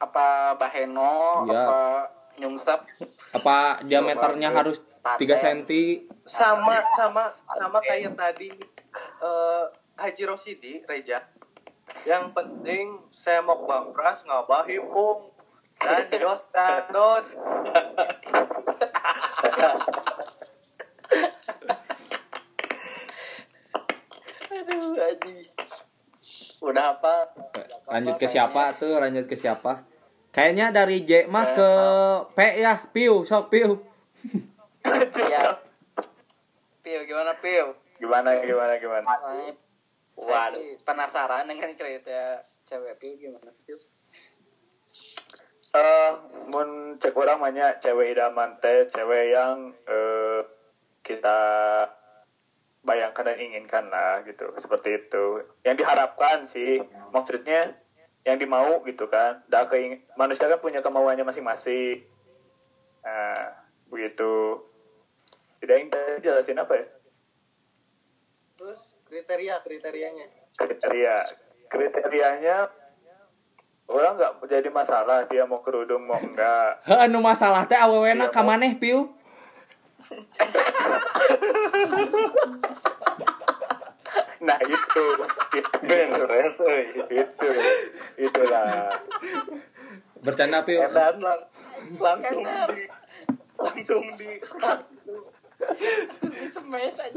apa 0.02 0.58
baheno, 0.58 1.46
Iya. 1.46 1.62
apa 1.62 1.80
nyungsep, 2.42 2.80
Apa 3.38 3.86
diameternya 3.86 4.50
harus 4.50 4.82
3 5.06 5.38
cm? 5.38 5.70
sama 6.26 6.82
sama 6.98 7.24
sama 7.54 7.78
kayak 7.86 8.18
tadi 8.18 8.50
eh, 9.22 9.64
Haji 9.96 10.24
Rosidi 10.26 10.82
Reja. 10.90 11.22
Yang 12.10 12.34
penting 12.34 12.86
saya 13.14 13.46
mau 13.46 13.62
bangkras 13.70 14.26
ngabah 14.26 14.66
himpung 14.66 15.30
dan 15.78 16.10
dos 16.10 16.42
dan 16.50 16.90
dos 16.90 17.26
aduh 24.56 24.96
aji. 25.00 25.36
Udah 26.64 26.98
apa? 26.98 27.16
Lanjut 27.88 28.16
ke 28.18 28.28
siapa 28.28 28.76
tuh? 28.76 28.98
Lanjut 28.98 29.30
ke 29.30 29.36
siapa? 29.38 29.86
Kayaknya 30.36 30.76
dari 30.76 31.08
J 31.08 31.32
mah 31.32 31.56
ke 31.56 31.70
P 32.36 32.40
ya, 32.60 32.84
Piu, 32.92 33.24
sok 33.24 33.48
Piu. 33.54 33.80
Ya. 35.16 35.64
Pio 36.84 37.00
gimana 37.08 37.34
Pio? 37.40 37.80
Gimana 37.98 38.44
gimana 38.44 38.76
gimana? 38.78 39.08
Waduh. 40.20 40.76
Penasaran 40.84 41.48
dengan 41.48 41.72
kriteria 41.74 42.44
cewek 42.68 43.00
Pio 43.00 43.16
gimana 43.16 43.50
Pio? 43.64 43.80
Eh, 45.76 46.12
mun 46.48 46.96
cek 47.04 47.12
orang 47.20 47.44
banyak 47.44 47.84
cewek 47.84 48.16
idaman 48.16 48.56
teh, 48.64 48.88
cewek 48.96 49.36
yang 49.36 49.76
eh, 49.84 50.40
kita 51.04 51.40
bayangkan 52.86 53.28
dan 53.28 53.38
inginkan 53.44 53.92
lah 53.92 54.24
gitu, 54.24 54.56
seperti 54.64 55.04
itu. 55.04 55.44
Yang 55.68 55.84
diharapkan 55.84 56.48
sih, 56.48 56.80
maksudnya 57.12 57.76
yang 58.24 58.40
dimau 58.40 58.88
gitu 58.88 59.12
kan. 59.12 59.44
Dah 59.52 59.68
keing 59.68 60.00
manusia 60.16 60.48
kan 60.48 60.64
punya 60.64 60.80
kemauannya 60.80 61.28
masing-masing. 61.28 62.08
Nah, 63.04 63.52
begitu. 63.92 64.64
Tidak 65.60 65.76
ingin 65.76 66.24
jelasin 66.24 66.62
apa 66.62 66.74
ya? 66.78 66.86
terus 68.56 68.82
kriteria 69.06 69.62
kriterianya 69.62 70.26
Kriteria. 70.56 71.16
Kriterianya 71.68 72.58
orang 73.86 74.18
nggak 74.18 74.32
jadi 74.50 74.70
masalah 74.70 75.24
dia 75.26 75.46
mau 75.46 75.62
kerudung 75.62 76.04
mau 76.04 76.18
enggak 76.18 76.82
Heuh 76.88 77.00
anu 77.00 77.22
masalah 77.22 77.66
teh 77.66 77.78
awewena 77.78 78.28
Iya, 78.28 78.34
ka 78.34 78.42
Bang. 78.42 78.58
maneh 78.58 78.74
piu. 78.76 79.14
nah 84.38 84.58
itu 84.62 85.06
beres 85.82 86.58
itu 87.10 87.50
itulah 88.20 88.94
Bercanda 90.22 90.62
piu. 90.62 90.78
dan 90.86 91.18
lang 91.18 91.40
langsung 91.98 92.44
di 92.74 92.86
langsung 93.58 94.06
di 94.18 94.30
Semes 96.52 96.96
aja. 97.00 97.16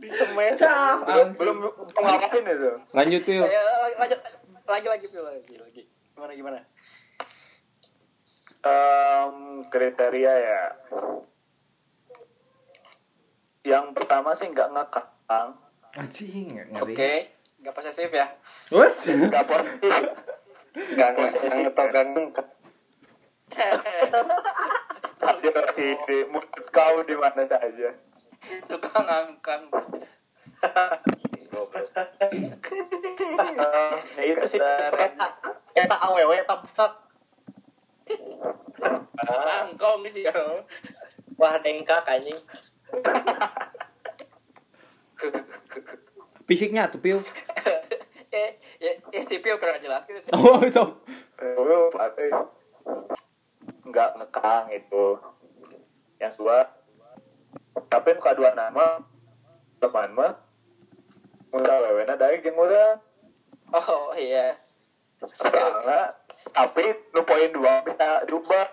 dicemes 0.00 0.58
belum 1.04 1.28
belum 1.36 1.56
pengalaman 1.92 2.42
itu 2.48 2.70
Lanjut 2.90 3.22
piu. 3.22 3.42
Ayo 3.44 3.62
lanjut 4.00 4.20
lagi 4.66 4.86
lagi 4.88 5.06
lagi 5.12 5.54
lagi. 5.60 5.82
Gimana 6.16 6.32
gimana? 6.32 6.60
Em, 8.64 9.36
kriteria 9.68 10.32
ya 10.32 10.62
yang 13.66 13.92
pertama 13.92 14.32
sih 14.38 14.46
nggak 14.48 14.72
ngekang 14.72 15.50
Anjing 15.98 16.54
Oke, 16.80 16.94
ngeri. 16.94 17.28
nggak 17.60 17.74
posesif 17.74 18.08
ya. 18.14 18.26
Wes. 18.72 18.96
nggak 19.04 19.44
positif 19.44 19.92
Nggak 20.76 21.08
nggak 21.12 21.74
program 21.74 22.08
aja 25.26 25.62
sih 25.76 25.92
di 26.08 26.18
mulut 26.32 26.66
kau 26.72 27.00
di 27.04 27.14
mana 27.16 27.44
saja 27.48 27.90
Suka 28.64 28.92
ngangkang. 28.94 29.68
Eh, 34.16 34.24
itu 34.32 34.44
sih 34.48 34.60
eta 34.60 35.26
eta 35.72 35.96
awewe 36.04 36.44
tapak 36.44 36.92
Angkong 39.46 40.04
di 40.06 40.10
sini. 40.12 40.30
Wah 41.40 41.58
dengkak 41.60 42.06
anjing. 42.06 42.38
Fisiknya 46.46 46.92
tuh 46.92 47.00
piu. 47.02 47.18
eh, 48.30 48.54
eh, 48.78 48.94
eh, 49.10 49.22
si 49.26 49.42
Pio 49.42 49.58
kurang 49.58 49.82
jelas 49.82 50.06
gitu 50.06 50.20
sih. 50.22 50.30
Oh, 50.36 50.62
so. 50.70 51.02
Eh, 51.40 52.30
nggak 53.86 54.10
ngekang 54.20 54.64
itu 54.76 55.18
yang 56.20 56.32
dua 56.36 56.68
tapi 57.86 58.12
nu 58.16 58.20
kedua 58.20 58.52
nama 58.56 59.00
teman 59.78 60.10
mah 60.16 60.32
muda 61.56 61.74
wewena 61.88 62.20
dari 62.20 62.44
jeung 62.44 62.60
urang 62.60 63.00
Oh 63.72 64.12
iya. 64.12 64.60
soalnya 65.40 66.12
tapi 66.52 66.84
nu 67.16 67.24
poin 67.24 67.50
dua 67.50 67.80
bisa 67.82 68.22
diubah 68.28 68.68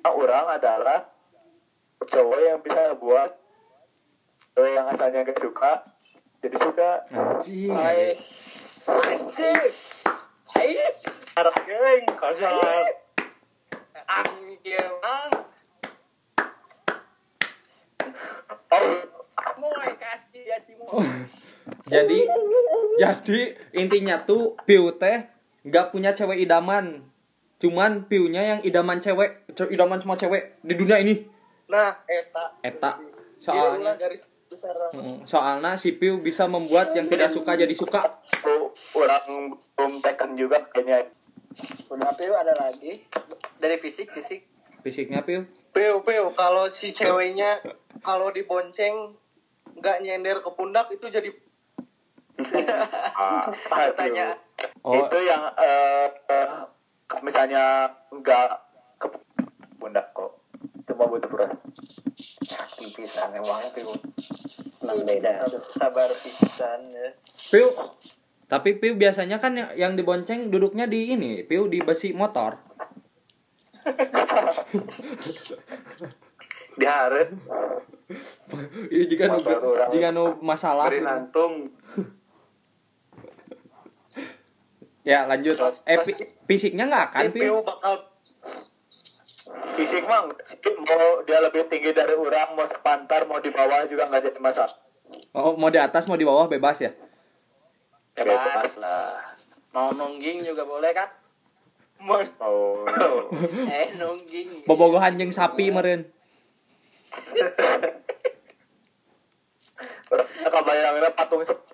nah, 0.00 0.12
orang 0.16 0.56
adalah 0.56 1.12
cowok 2.00 2.40
yang 2.40 2.58
bisa 2.64 2.96
buat 2.96 3.36
cowok 4.56 4.70
yang 4.72 4.88
asalnya 4.88 5.28
gak 5.28 5.38
suka 5.44 5.72
jadi 6.40 6.56
suka 6.60 6.90
Anjing. 7.12 7.72
Hai. 7.72 8.20
Anjing. 8.84 9.72
Hai. 10.52 10.76
arah 11.40 11.56
Jadi 21.94 22.18
jadi 23.00 23.40
intinya 23.72 24.20
tuh 24.20 24.52
piu 24.68 24.92
teh 25.00 25.24
nggak 25.64 25.96
punya 25.96 26.12
cewek 26.12 26.44
idaman. 26.44 27.00
Cuman 27.56 28.04
piunya 28.04 28.44
yang 28.44 28.60
idaman 28.60 29.00
cewek, 29.00 29.48
ce- 29.56 29.72
idaman 29.72 29.96
semua 30.04 30.20
cewek 30.20 30.60
di 30.60 30.74
dunia 30.76 31.00
ini. 31.00 31.24
nah 31.64 31.96
eta 32.04 32.60
Eta 32.60 33.00
soalnya 33.40 33.96
garis 33.96 34.20
soalnya 35.24 35.80
si 35.80 35.96
piu 35.96 36.20
bisa 36.20 36.44
membuat 36.44 36.92
yang 36.92 37.08
tidak 37.08 37.32
suka 37.32 37.56
jadi 37.56 37.72
suka. 37.72 38.20
orang 38.92 39.56
belum 39.72 40.04
tekan 40.04 40.36
juga 40.36 40.60
kayaknya 40.68 41.08
Udah 41.86 42.10
Pio 42.18 42.34
ada 42.34 42.54
lagi 42.58 43.06
dari 43.62 43.78
fisik 43.78 44.10
fisik. 44.10 44.44
Fisiknya 44.82 45.22
piu. 45.22 45.46
Peu 45.70 46.02
peu 46.02 46.34
kalau 46.34 46.66
si 46.70 46.90
ceweknya 46.90 47.62
kalau 48.02 48.30
dibonceng 48.34 49.14
nggak 49.78 50.00
nyender 50.02 50.38
ke 50.40 50.50
pundak 50.54 50.88
itu 50.94 51.06
jadi 51.10 51.30
ah, 53.14 53.46
Pertanyaan. 53.70 54.38
Oh, 54.82 55.06
itu 55.06 55.18
yang 55.22 55.54
eh, 55.54 56.10
eh, 56.10 56.66
misalnya 57.22 57.94
enggak 58.10 58.58
ke 58.98 59.06
pundak 59.78 60.10
kok 60.10 60.42
cuma 60.90 61.06
butuh 61.06 61.30
berat 61.30 61.54
Pipisan 62.78 63.34
emangnya 63.34 63.70
piu. 63.74 63.94
Nang 64.82 65.02
beda. 65.06 65.46
Sabar 65.78 66.10
pisan 66.22 66.80
ya. 66.90 67.14
piu. 67.50 67.70
Tapi 68.50 68.78
piu 68.78 68.94
biasanya 68.94 69.38
kan 69.42 69.56
yang, 69.56 69.70
yang 69.74 69.92
dibonceng 69.98 70.50
duduknya 70.50 70.86
di 70.86 71.14
ini, 71.14 71.42
piu 71.46 71.66
di 71.66 71.82
besi 71.82 72.12
motor. 72.14 72.58
diharet 76.74 77.30
Iya 78.92 79.04
jika 79.08 79.24
nu 79.32 79.40
Motor 79.40 79.60
orang. 79.64 79.88
jika 79.92 80.08
nu 80.12 80.24
masalah. 80.44 80.92
beri 80.92 81.00
nantung 81.00 81.72
Ya 85.04 85.28
lanjut. 85.28 85.60
Eh 85.84 86.00
fisiknya 86.48 86.88
nggak 86.88 87.04
akan 87.12 87.24
piu. 87.32 87.60
Peu 87.60 87.68
bakal 87.68 87.94
fisik 89.76 90.04
mah 90.08 90.24
mau 90.24 91.06
dia 91.28 91.38
lebih 91.44 91.68
tinggi 91.68 91.92
dari 91.92 92.16
orang 92.16 92.56
mau 92.56 92.64
sepantar 92.64 93.28
mau 93.28 93.36
di 93.42 93.52
bawah 93.52 93.84
juga 93.84 94.08
nggak 94.08 94.22
jadi 94.32 94.40
masalah 94.40 94.72
Oh 95.34 95.58
mau 95.58 95.68
di 95.68 95.76
atas 95.76 96.08
mau 96.08 96.16
di 96.16 96.24
bawah 96.24 96.48
bebas 96.48 96.80
ya. 96.80 96.90
Bebas 98.14 98.78
lah. 98.78 99.36
Mau 99.74 99.90
nungging 99.90 100.46
juga 100.46 100.62
boleh 100.62 100.94
kan? 100.94 101.10
Mas, 101.98 102.30
oh 102.38 102.86
Eh 103.66 103.98
nungging. 103.98 104.62
Bobogohan 104.64 105.18
jeung 105.18 105.34
sapi 105.34 105.74
meren. 105.74 106.13
Kebayangnya 110.44 111.10
patung 111.16 111.42
sep- 111.42 111.72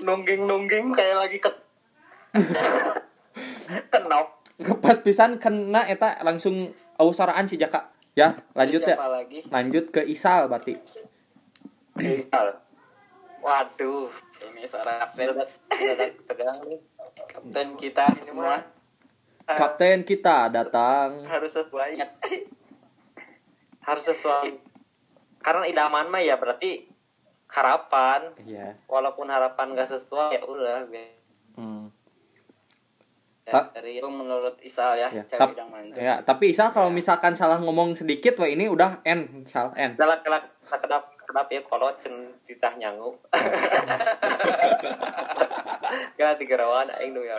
nungging 0.00 0.46
nungging 0.46 0.94
kayak 0.94 1.16
lagi 1.18 1.38
ke 1.42 1.50
kenop 3.90 4.40
Pas 4.54 4.94
pisan 5.02 5.42
kena 5.42 5.82
eta 5.84 6.22
langsung 6.22 6.70
ausaraan 6.94 7.50
si 7.50 7.58
Jaka. 7.58 7.90
Ya, 8.14 8.38
lanjut 8.54 8.86
ya. 8.86 8.94
lagi? 8.94 9.42
Lanjut 9.50 9.90
ke 9.90 10.06
Isal 10.06 10.46
berarti. 10.46 10.78
misal 11.98 12.62
Waduh, 13.42 14.08
ini 14.46 14.62
seorang 14.70 15.10
kapten 15.10 15.42
Tegang 16.30 16.58
nih. 16.64 16.80
kapten 17.28 17.68
kita 17.74 18.06
semua. 18.22 18.62
Kapten 19.42 20.06
kita 20.06 20.48
datang. 20.48 21.26
harus 21.26 21.50
sesuai 21.50 21.98
Harus 23.82 24.04
sesuai. 24.06 24.73
Karena 25.44 25.68
idaman 25.68 26.08
mah 26.08 26.24
ya 26.24 26.40
berarti 26.40 26.88
harapan. 27.52 28.32
Iya. 28.40 28.80
Walaupun 28.88 29.28
harapan 29.28 29.76
gak 29.76 29.92
sesuai 29.92 30.32
ya 30.32 30.40
udah. 30.48 30.88
Hmm. 31.60 31.92
Ya, 33.44 33.60
Tak. 33.60 33.76
dari 33.76 34.00
itu 34.00 34.08
menurut 34.08 34.56
Isal 34.64 34.96
ya, 34.96 35.12
Ya, 35.12 35.20
cewek 35.28 35.52
tap-. 35.52 36.00
Ya, 36.00 36.24
tapi 36.24 36.56
Isal 36.56 36.72
kalau 36.72 36.88
misalkan 36.88 37.36
salah 37.36 37.60
ngomong 37.60 37.92
sedikit 37.92 38.40
wah 38.40 38.48
ini 38.48 38.72
udah 38.72 39.04
N, 39.04 39.44
Isal 39.44 39.76
N. 39.76 40.00
Dalam 40.00 40.24
kelak 40.24 40.48
kedap 40.64 41.12
kedap 41.28 41.52
ya 41.52 41.60
kalau 41.68 41.92
cen 42.00 42.32
titah 42.48 42.72
nyangu. 42.80 43.20
Gak 46.16 46.40
digerawan 46.40 46.88
aing 46.96 47.12
nu 47.12 47.20
ya. 47.20 47.36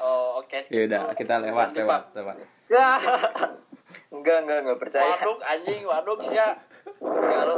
Oh, 0.00 0.40
oke. 0.40 0.64
Ya 0.72 0.88
udah, 0.88 1.12
kita 1.12 1.36
lewat, 1.36 1.76
lewat, 1.76 2.16
lewat. 2.16 2.36
Enggak, 4.12 4.44
enggak, 4.44 4.58
enggak 4.62 4.78
percaya. 4.78 5.16
Waduk 5.16 5.38
anjing, 5.40 5.82
waduk 5.82 6.18
sia. 6.22 6.48
Ya 7.00 7.40
lu 7.48 7.56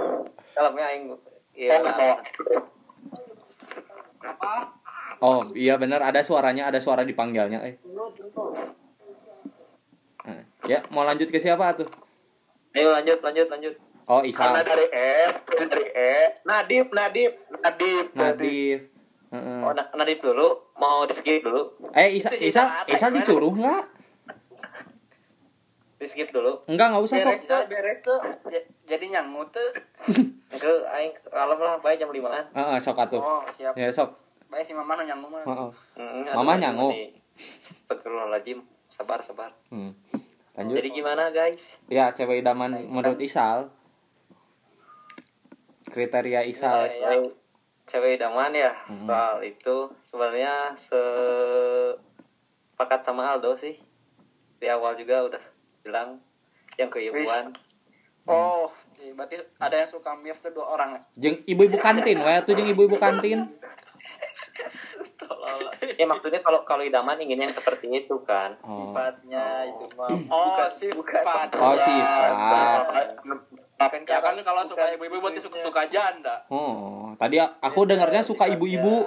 dalamnya 0.55 0.85
aing 0.87 1.05
iya 1.53 1.71
oh 1.75 1.83
lah. 1.83 1.97
mau 1.99 2.14
Oh, 5.21 5.40
iya 5.57 5.75
benar 5.77 6.05
ada 6.05 6.21
suaranya, 6.21 6.69
ada 6.69 6.79
suara 6.79 7.03
dipanggilnya 7.03 7.64
eh. 7.64 7.75
Nah, 10.25 10.43
Ya, 10.64 10.85
mau 10.88 11.03
lanjut 11.03 11.29
ke 11.29 11.38
siapa 11.38 11.75
tuh? 11.75 11.88
Ayo 12.73 12.93
lanjut 12.93 13.19
lanjut 13.21 13.49
lanjut. 13.49 13.75
Oh, 14.05 14.21
karena 14.21 14.61
Isal. 14.61 14.69
dari 14.69 14.87
F 14.93 15.33
dari 15.49 15.85
E 15.88 16.14
Nadib 16.45 16.93
Nadib 16.93 17.33
Nadif 17.57 18.07
Nadif. 18.12 18.79
Heeh. 19.33 19.59
Oh, 19.64 19.73
Na- 19.73 19.88
Nadif 19.97 20.21
dulu, 20.21 20.49
mau 20.77 21.09
di 21.09 21.14
skip 21.17 21.40
dulu. 21.40 21.73
Eh, 21.97 22.14
Isa, 22.14 22.29
Itu 22.31 22.45
si 22.45 22.53
Isa, 22.53 22.85
Isa 22.85 23.09
disuruh 23.09 23.49
nggak? 23.51 23.83
Di 26.05 26.12
skip 26.12 26.29
dulu. 26.29 26.61
Enggak, 26.69 26.93
nggak 26.93 27.01
usah 27.01 27.17
sok. 27.17 27.33
beres 27.33 27.49
tuh 27.49 27.64
beres 27.64 27.99
tuh 28.05 28.21
Jadi 28.85 29.05
nyangut 29.09 29.49
tuh. 29.49 29.71
Ke 30.61 30.85
aing 30.85 31.17
kalem 31.25 31.61
lah 31.64 31.81
baik 31.81 31.97
jam 31.97 32.12
5-an. 32.12 32.45
Heeh, 32.53 32.77
sok 32.85 33.01
atuh. 33.01 33.25
Oh, 33.25 33.40
siap. 33.57 33.73
Ya, 33.73 33.88
sok. 33.88 34.21
baik 34.53 34.69
si 34.69 34.77
mama 34.77 34.95
nu 34.95 35.03
nyanggu 35.03 35.27
mah 35.33 35.40
Heeh. 35.43 35.71
Mm, 35.97 36.31
Mama 36.37 36.61
ini. 36.61 37.17
Astagfirullahaladzim. 37.88 38.61
Sabar, 38.93 39.25
sabar. 39.25 39.51
Hmm. 39.73 39.97
Lanjut. 40.55 40.77
Jadi 40.79 40.88
gimana 40.93 41.33
guys? 41.33 41.81
Ya, 41.88 42.12
cewek 42.12 42.45
idaman 42.45 42.85
menurut 42.87 43.19
Isal. 43.19 43.73
Kriteria 45.88 46.45
Isal. 46.47 46.87
Ya, 46.87 47.17
Cewek, 47.17 47.33
cewek 47.88 48.21
idaman 48.21 48.53
ya 48.53 48.77
Hmm. 48.87 49.09
soal 49.09 49.43
itu 49.43 49.90
sebenarnya 50.07 50.77
sepakat 52.77 53.01
sama 53.03 53.35
Aldo 53.35 53.57
sih. 53.57 53.75
Di 54.62 54.71
awal 54.71 54.95
juga 54.95 55.27
udah 55.27 55.43
bilang 55.85 56.16
yang 56.75 56.88
keibuan. 56.88 57.53
oh 58.25 58.73
iya, 58.97 59.12
berarti 59.12 59.37
ada 59.61 59.77
yang 59.77 59.90
suka 59.90 60.16
milf 60.16 60.40
tuh 60.40 60.49
dua 60.51 60.66
orang 60.70 60.90
ya 60.90 61.01
Jeung 61.20 61.37
ibu-ibu 61.44 61.77
kantin, 61.77 62.16
we 62.18 62.33
tuh 62.40 62.57
jeung 62.57 62.66
ibu-ibu 62.66 62.97
kantin. 62.97 63.53
ya 65.94 66.07
maksudnya 66.07 66.40
kalau 66.40 66.64
kalau 66.64 66.81
idaman 66.81 67.20
ingin 67.20 67.37
yang 67.38 67.53
seperti 67.53 67.92
itu 67.92 68.16
kan. 68.25 68.57
Oh. 68.61 68.90
sifatnya 68.90 69.44
itu 69.66 69.85
mah 69.92 70.09
oh 70.09 70.57
bukan- 70.57 70.73
sifat 70.73 71.49
Oh, 71.55 71.75
Ya. 71.75 71.85
sifat. 71.85 73.07
bukan 73.77 74.01
ya 74.03 74.18
kan 74.18 74.35
kalau 74.40 74.61
bukan 74.62 74.73
suka 74.73 74.85
ibu-ibu 74.97 75.16
berarti 75.20 75.40
suka 75.44 75.57
suka 75.61 75.83
janda 75.87 76.49
Oh, 76.49 77.12
tadi 77.14 77.37
aku 77.38 77.85
dengarnya 77.85 78.25
suka 78.25 78.49
ibu-ibu. 78.49 79.05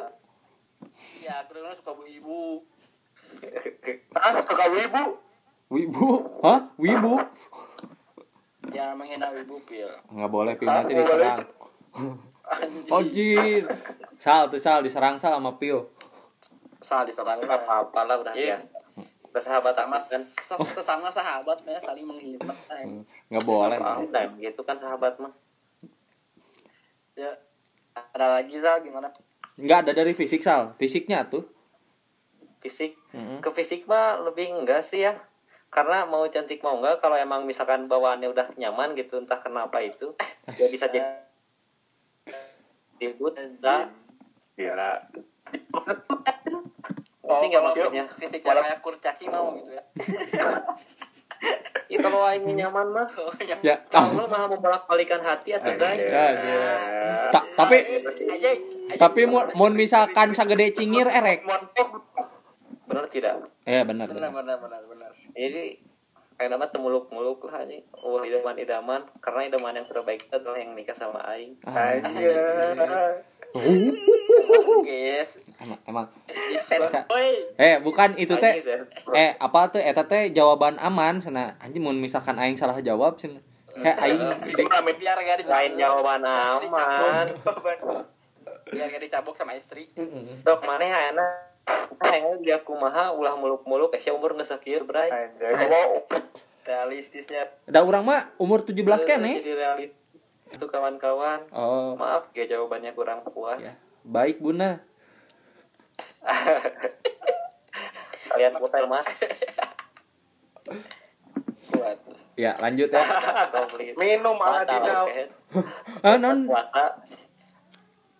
ya 1.20 1.42
aku 1.42 1.52
dengar 1.52 1.74
suka 1.74 1.92
ibu 2.06 2.62
ah 4.14 4.34
suka 4.40 4.66
wibu 4.70 5.04
Wibu? 5.68 6.08
Hah? 6.42 6.72
Wibu? 6.76 7.16
jangan 8.68 9.00
menghina 9.00 9.32
ibu 9.32 9.64
pil 9.64 9.88
Nggak 10.12 10.28
boleh, 10.30 10.54
Pio 10.56 10.68
nanti 10.68 10.92
diserang. 10.92 11.40
Oh, 12.88 13.00
jin. 13.02 13.64
Sal 14.18 14.48
tuh 14.48 14.60
Sal 14.60 14.84
diserang 14.84 15.16
Sal 15.18 15.36
sama 15.36 15.56
Pio. 15.56 15.88
salah 16.78 17.04
diserang 17.04 17.40
Nggak 17.40 17.64
apa-apa 17.64 18.00
lah 18.04 18.16
udah 18.22 18.34
Iya. 18.34 18.60
biasa. 18.60 18.78
Udah 19.28 19.42
sahabat 19.42 19.74
sama 19.74 19.98
kan. 19.98 20.22
sesama 20.70 21.08
sahabat 21.10 21.58
ya 21.64 21.80
saling 21.80 22.06
menghina 22.06 22.52
Nggak 23.28 23.44
boleh. 23.44 23.78
Nah, 23.80 24.04
gitu 24.36 24.62
kan 24.62 24.76
sahabat 24.76 25.16
mah. 25.18 25.32
ya 27.16 27.34
ada 28.14 28.38
lagi 28.38 28.56
Zal 28.56 28.80
gimana 28.80 29.10
Nggak 29.56 29.80
ada 29.84 29.92
dari 29.96 30.12
fisik 30.12 30.44
Sal. 30.44 30.76
Fisiknya 30.76 31.24
tuh. 31.26 31.48
Fisik 32.60 33.00
Mm-mm. 33.10 33.40
ke 33.40 33.50
fisik 33.54 33.84
mah 33.86 34.20
lebih 34.22 34.52
enggak 34.54 34.84
sih 34.84 35.02
ya 35.02 35.16
karena 35.78 36.10
mau 36.10 36.26
cantik 36.26 36.66
mau 36.66 36.82
enggak 36.82 37.06
kalau 37.06 37.14
emang 37.14 37.46
misalkan 37.46 37.86
bawaannya 37.86 38.34
udah 38.34 38.50
nyaman 38.58 38.98
gitu 38.98 39.22
entah 39.22 39.38
kenapa 39.38 39.78
itu 39.86 40.10
ya 40.58 40.66
bisa 40.74 40.90
jadi 40.90 41.22
ribut 42.98 43.38
enggak 43.38 43.94
Gila. 44.58 44.98
oh 47.30 47.46
kalau 47.46 47.70
maksudnya. 47.78 48.10
fisiknya 48.18 48.58
kayak 48.58 48.82
kurcaci 48.82 49.30
mau 49.30 49.54
gitu 49.54 49.78
ya 49.78 49.84
ya 51.94 51.98
kalau 52.02 52.26
aing 52.26 52.50
nyaman 52.58 52.90
mah 52.90 53.06
Oh, 53.14 53.30
yang 53.38 53.62
Ya. 53.62 53.78
kalau 53.94 54.26
mah 54.26 54.50
membolak 54.50 54.90
balikan 54.90 55.22
hati 55.22 55.54
atau 55.54 55.78
Ya. 55.78 56.26
Ta- 57.30 57.46
tapi 57.54 57.86
tapi 58.98 59.22
mau 59.30 59.46
mau 59.54 59.70
misalkan 59.70 60.34
sagede 60.34 60.74
cingir 60.74 61.06
erek. 61.06 61.46
Benar 62.88 63.06
tidak? 63.12 63.36
Eh 63.68 63.84
benar 63.84 64.08
benar 64.08 64.32
benar. 64.32 64.58
benar 64.58 64.58
benar 64.64 64.82
benar. 64.88 65.12
Jadi 65.36 65.64
kayak 66.38 66.54
nama 66.54 66.70
temuluk 66.70 67.10
muluk 67.10 67.50
lah 67.50 67.66
ini 67.66 67.84
wah 67.92 68.24
idaman 68.24 68.56
idaman. 68.56 69.02
Karena 69.20 69.42
idaman 69.52 69.78
yang 69.78 69.88
terbaik 69.92 70.24
itu 70.24 70.34
adalah 70.34 70.58
yang 70.58 70.72
nikah 70.74 70.96
sama 70.96 71.20
aing. 71.36 71.60
Ah, 71.68 72.00
guys 74.86 75.30
emang, 75.58 75.80
emang. 75.88 76.06
oi 77.10 77.30
Eh 77.58 77.76
bukan 77.82 78.16
itu 78.16 78.38
teh. 78.38 78.54
Eh 79.16 79.32
apa 79.40 79.60
tuh 79.74 79.82
eta 79.82 80.06
teh 80.06 80.30
jawaban 80.32 80.78
aman 80.78 81.20
sana. 81.20 81.58
Anjing 81.60 81.82
mun 81.84 81.98
misalkan 81.98 82.38
aing 82.38 82.56
salah 82.56 82.78
jawab 82.80 83.18
cenah. 83.18 83.42
Kayak 83.78 83.98
aing. 84.04 84.22
de- 84.58 84.98
biar 84.98 85.18
gak 85.22 85.38
dicabuk 85.42 85.78
jawaban 85.78 86.22
aman. 86.26 87.28
biar 88.68 88.86
gak 88.92 89.04
dicabuk 89.04 89.34
sama 89.34 89.56
istri. 89.58 89.90
Dok 90.46 90.62
mana 90.66 90.86
enak 90.86 91.47
dia 92.42 92.58
kumaha 92.64 93.12
ulah 93.12 93.36
muluk-muluk 93.36 93.92
eh 93.92 94.00
umur 94.16 94.32
bray 94.88 95.12
Anjay. 95.12 95.52
Ngomong 95.52 96.08
realistisnya 96.64 97.52
da 97.68 97.84
urang 97.84 98.08
mah 98.08 98.32
umur 98.40 98.64
17 98.64 98.84
kan 99.08 99.20
eh. 99.24 99.40
jadi 99.40 99.54
realit 99.56 99.92
itu 100.48 100.64
kawan-kawan 100.64 101.44
Oh, 101.52 102.00
maaf 102.00 102.32
ya 102.32 102.48
jawabannya 102.48 102.96
kurang 102.96 103.20
puas 103.28 103.60
Ya. 103.60 103.76
baik 104.08 104.40
Buna. 104.40 104.80
kalian 108.32 108.56
putar 108.60 108.84
mas 108.88 109.08
buat 111.72 111.98
Ya, 112.38 112.54
lanjut 112.62 112.94
ya. 112.94 113.02
minum 113.98 114.38
oke. 115.10 115.24
Ah, 116.06 116.22
non. 116.22 116.46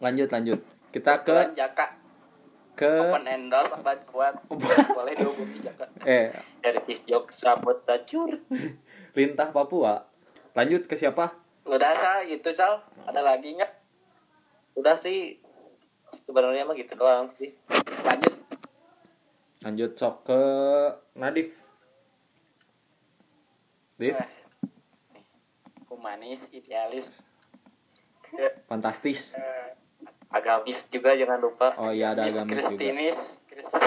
Lanjut 0.02 0.26
lanjut. 0.34 0.60
Kita 0.90 1.22
ke 1.22 1.54
jaka 1.54 1.94
ke 2.78 2.86
open 2.86 3.26
endorse 3.26 3.74
obat 3.74 4.06
kuat 4.06 4.38
boleh 4.94 5.14
dihubungi 5.18 5.66
jaka 5.66 5.90
eh. 6.06 6.30
Dari 6.62 6.78
pisjok 6.86 7.34
sabut 7.34 7.82
tacur 7.90 8.38
Lintah 9.18 9.50
Papua. 9.50 10.06
Lanjut 10.54 10.86
ke 10.86 10.94
siapa? 10.94 11.34
udah 11.66 11.92
sal. 11.98 12.18
Gitu 12.30 12.54
sal. 12.54 12.86
Ada 13.10 13.26
lagi 13.26 13.58
nggak? 13.58 13.72
Udah 14.78 14.94
sih. 15.02 15.42
Sebenarnya 16.24 16.64
mah 16.64 16.78
gitu 16.78 16.94
doang 16.94 17.34
sih. 17.36 17.52
Lanjut. 18.06 18.34
Lanjut 19.66 19.92
sok 19.98 20.30
ke 20.30 20.42
Nadif. 21.18 21.50
Dif, 23.98 24.14
Eh, 24.14 24.30
humanis 25.90 26.46
idealis. 26.54 27.10
Fantastis. 28.70 29.34
Agamis 30.30 30.86
juga 30.88 31.14
jangan 31.14 31.38
lupa 31.38 31.74
Oh 31.78 31.90
iya 31.90 32.12
ada 32.12 32.26
agamis 32.26 32.44
juga. 32.44 32.54
kristinis 32.76 33.18
Kristinis. 33.46 33.74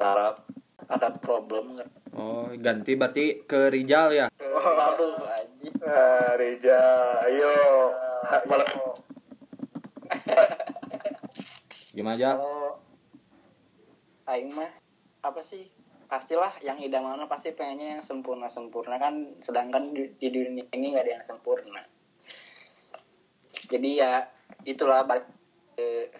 harap 0.00 0.34
ada 0.86 1.08
problem 1.14 1.76
nggak 1.76 1.88
Oh, 2.10 2.46
ganti 2.56 2.94
berarti 2.94 3.44
ke 3.44 3.68
Rijal 3.70 4.10
ya. 4.10 4.26
aduh 4.90 5.14
anjing 5.22 5.70
Ah, 5.80 6.34
Rija, 6.34 6.76
ayo. 7.24 7.54
Malah 8.44 8.66
Gimana 11.90 12.14
aja? 12.14 12.28
kalau 12.34 12.78
aing 14.26 14.50
mah 14.50 14.70
apa 15.20 15.40
sih 15.40 15.66
pastilah 16.06 16.52
yang 16.60 16.78
idaman 16.78 17.18
pasti 17.26 17.50
pengennya 17.50 17.96
yang 17.96 18.02
sempurna 18.02 18.46
sempurna 18.46 18.96
kan 18.96 19.34
sedangkan 19.38 19.90
di, 19.90 20.10
di 20.16 20.26
dunia 20.28 20.64
ini 20.68 20.84
nggak 20.90 21.02
ada 21.02 21.12
yang 21.12 21.24
sempurna 21.24 21.80
jadi 23.70 23.90
ya 23.94 24.14
itulah 24.66 25.06
balik 25.06 25.24
ke 25.78 26.10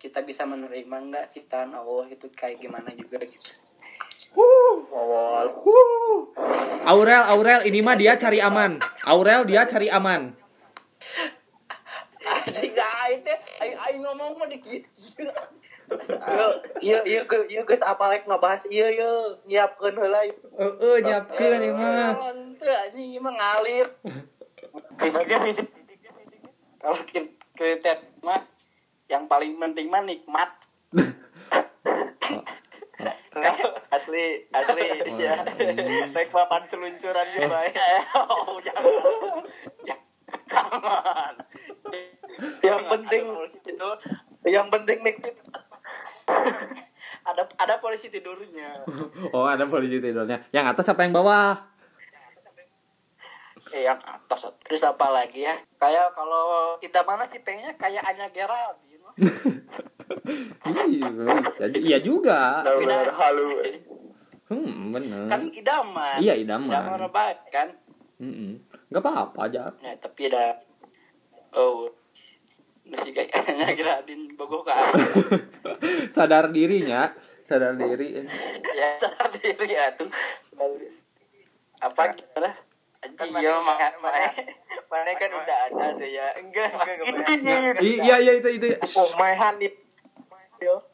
kita 0.00 0.24
bisa 0.26 0.42
menerima 0.48 0.96
nggak 1.12 1.26
ciptaan 1.36 1.76
Allah 1.76 2.10
itu 2.10 2.26
kayak 2.32 2.58
gimana 2.58 2.90
juga 2.96 3.22
gitu 3.22 3.52
awal. 4.92 5.52
Aurel, 6.88 7.22
Aurel 7.28 7.60
ini 7.68 7.84
mah 7.84 7.96
dia 8.00 8.16
cari 8.16 8.40
aman. 8.40 8.80
Aurel 9.04 9.44
dia 9.44 9.68
cari 9.68 9.92
aman. 9.92 10.32
anjing 12.22 12.70
dah 12.70 13.10
itu 13.10 13.34
aing 13.58 13.76
aing 13.76 14.00
ngomong 14.06 14.38
mah 14.38 14.46
dikit 14.46 14.86
iya 16.78 17.02
iya 17.02 17.20
iya 17.26 17.60
guys 17.66 17.82
apalagi 17.82 18.24
ngebahas 18.30 18.62
iya 18.70 18.86
iya 18.94 19.10
nyiapkeun 19.44 19.98
heula 19.98 20.22
ieu. 20.30 20.38
Heeh, 20.54 20.94
nyiapkeun 21.02 21.60
ieu 21.66 21.74
mah. 21.74 22.14
Itu 22.54 22.66
anjing 22.70 23.18
mah 23.18 23.32
ngalir 23.34 23.90
Fisiknya 25.02 25.38
fisik 25.44 25.68
kalau 26.82 26.98
kriteria 27.54 27.94
mah 28.26 28.42
yang 29.06 29.30
paling 29.30 29.54
penting 29.56 29.86
mah 29.86 30.02
nikmat. 30.02 30.50
Asli 33.92 34.46
asli 34.50 34.82
ya 35.18 35.40
rek 36.12 36.28
papan 36.30 36.62
seluncuran 36.68 37.26
gitu 37.32 37.48
bae 37.48 37.72
oh 38.18 38.58
jangan. 38.60 38.84
Jangan 40.50 41.34
yang 42.62 42.82
penting 42.90 43.24
itu 43.62 43.90
yang 44.46 44.66
penting 44.68 44.98
nih 45.06 45.14
ada 47.22 47.42
ada 47.58 47.74
polisi 47.78 48.10
tidurnya. 48.10 48.82
Oh, 49.34 49.46
ada 49.46 49.64
polisi 49.70 50.02
tidurnya. 50.02 50.42
Yang 50.50 50.64
atas 50.74 50.86
apa 50.90 51.06
yang 51.06 51.14
bawah? 51.14 51.62
Yang 53.82 53.98
atas 54.00 54.46
terus 54.62 54.80
apa 54.80 55.06
lagi 55.08 55.42
ya 55.42 55.58
kayak 55.76 56.14
kalau 56.14 56.78
kita 56.78 57.02
mana 57.02 57.26
sih 57.26 57.38
pengennya 57.38 57.74
kayak 57.74 58.02
Anya 58.04 58.26
Gerald 58.30 58.78
gitu. 58.84 59.08
Iya, 60.62 61.08
iya 61.74 61.98
juga. 61.98 62.62
Benar 62.62 63.10
halu. 63.12 63.58
Hmm, 64.46 64.92
bener. 64.92 65.26
kan 65.26 65.48
idaman 65.48 66.16
Iya, 66.20 66.36
idaman. 66.36 66.68
idaman 66.68 67.08
baik 67.08 67.38
kan 67.48 67.68
Mm-mm. 68.20 68.60
Nggak 68.86 69.02
apa-apa 69.02 69.48
aja. 69.48 69.72
ya 69.80 69.92
tapi 69.98 70.28
ada 70.28 70.60
oh 71.52 71.88
masih 72.84 73.10
kayaknya 73.10 73.72
geradin 73.78 74.36
bogoh 74.36 74.62
ke 74.66 74.70
aing. 74.70 75.00
sadar 76.06 76.52
dirinya 76.52 77.10
sadar 77.42 77.74
diri 77.74 78.20
ya 78.76 78.88
sadar 79.00 79.32
diri 79.32 79.66
ya 79.66 79.90
tuh 79.96 80.06
apa 81.80 82.02
gimana 82.12 82.52
iya 83.02 83.54
makan 83.58 83.92
mana 83.98 84.30
mana 84.86 85.10
kan 85.18 85.30
udah 85.34 85.56
ada 85.70 85.84
tuh 85.98 86.08
ya. 86.08 86.26
Enggak 86.38 86.70
enggak 86.70 86.96
enggak 87.42 87.82
iya 87.82 88.16
iya 88.22 88.32
itu 88.38 88.48
itu. 88.62 88.66
Oh, 88.94 89.10
mahan 89.18 89.58
nih. 89.58 89.74
Yo. 90.62 90.86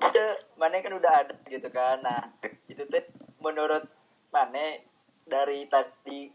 Itu 0.00 0.24
mana 0.54 0.78
kan 0.78 0.94
udah 0.94 1.12
ada 1.26 1.34
gitu 1.50 1.68
kan. 1.74 2.00
Nah 2.06 2.30
itu 2.70 2.82
tuh 2.86 3.04
menurut 3.42 3.84
mana 4.30 4.78
dari 5.26 5.66
tadi 5.66 6.30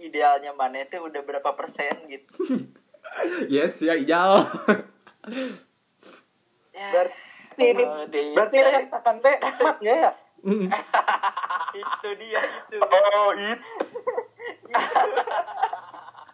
idealnya 0.00 0.52
mana 0.56 0.84
itu 0.84 1.00
udah 1.00 1.20
berapa 1.24 1.50
persen 1.56 2.08
gitu. 2.08 2.32
Yes 3.46 3.78
ya 3.86 3.94
ijal 3.94 4.50
ya. 6.74 6.90
Berarti 6.90 7.64
ini 7.64 7.84
berarti 8.34 8.56
yang 8.58 8.90
katakan 8.90 9.16
teh 9.22 9.36
ya 9.80 9.94
ya. 9.94 10.10
Mm. 10.44 10.68
itu 11.80 12.08
dia 12.20 12.40
itu 12.44 12.76
Oh, 12.80 13.30
itu. 13.36 13.68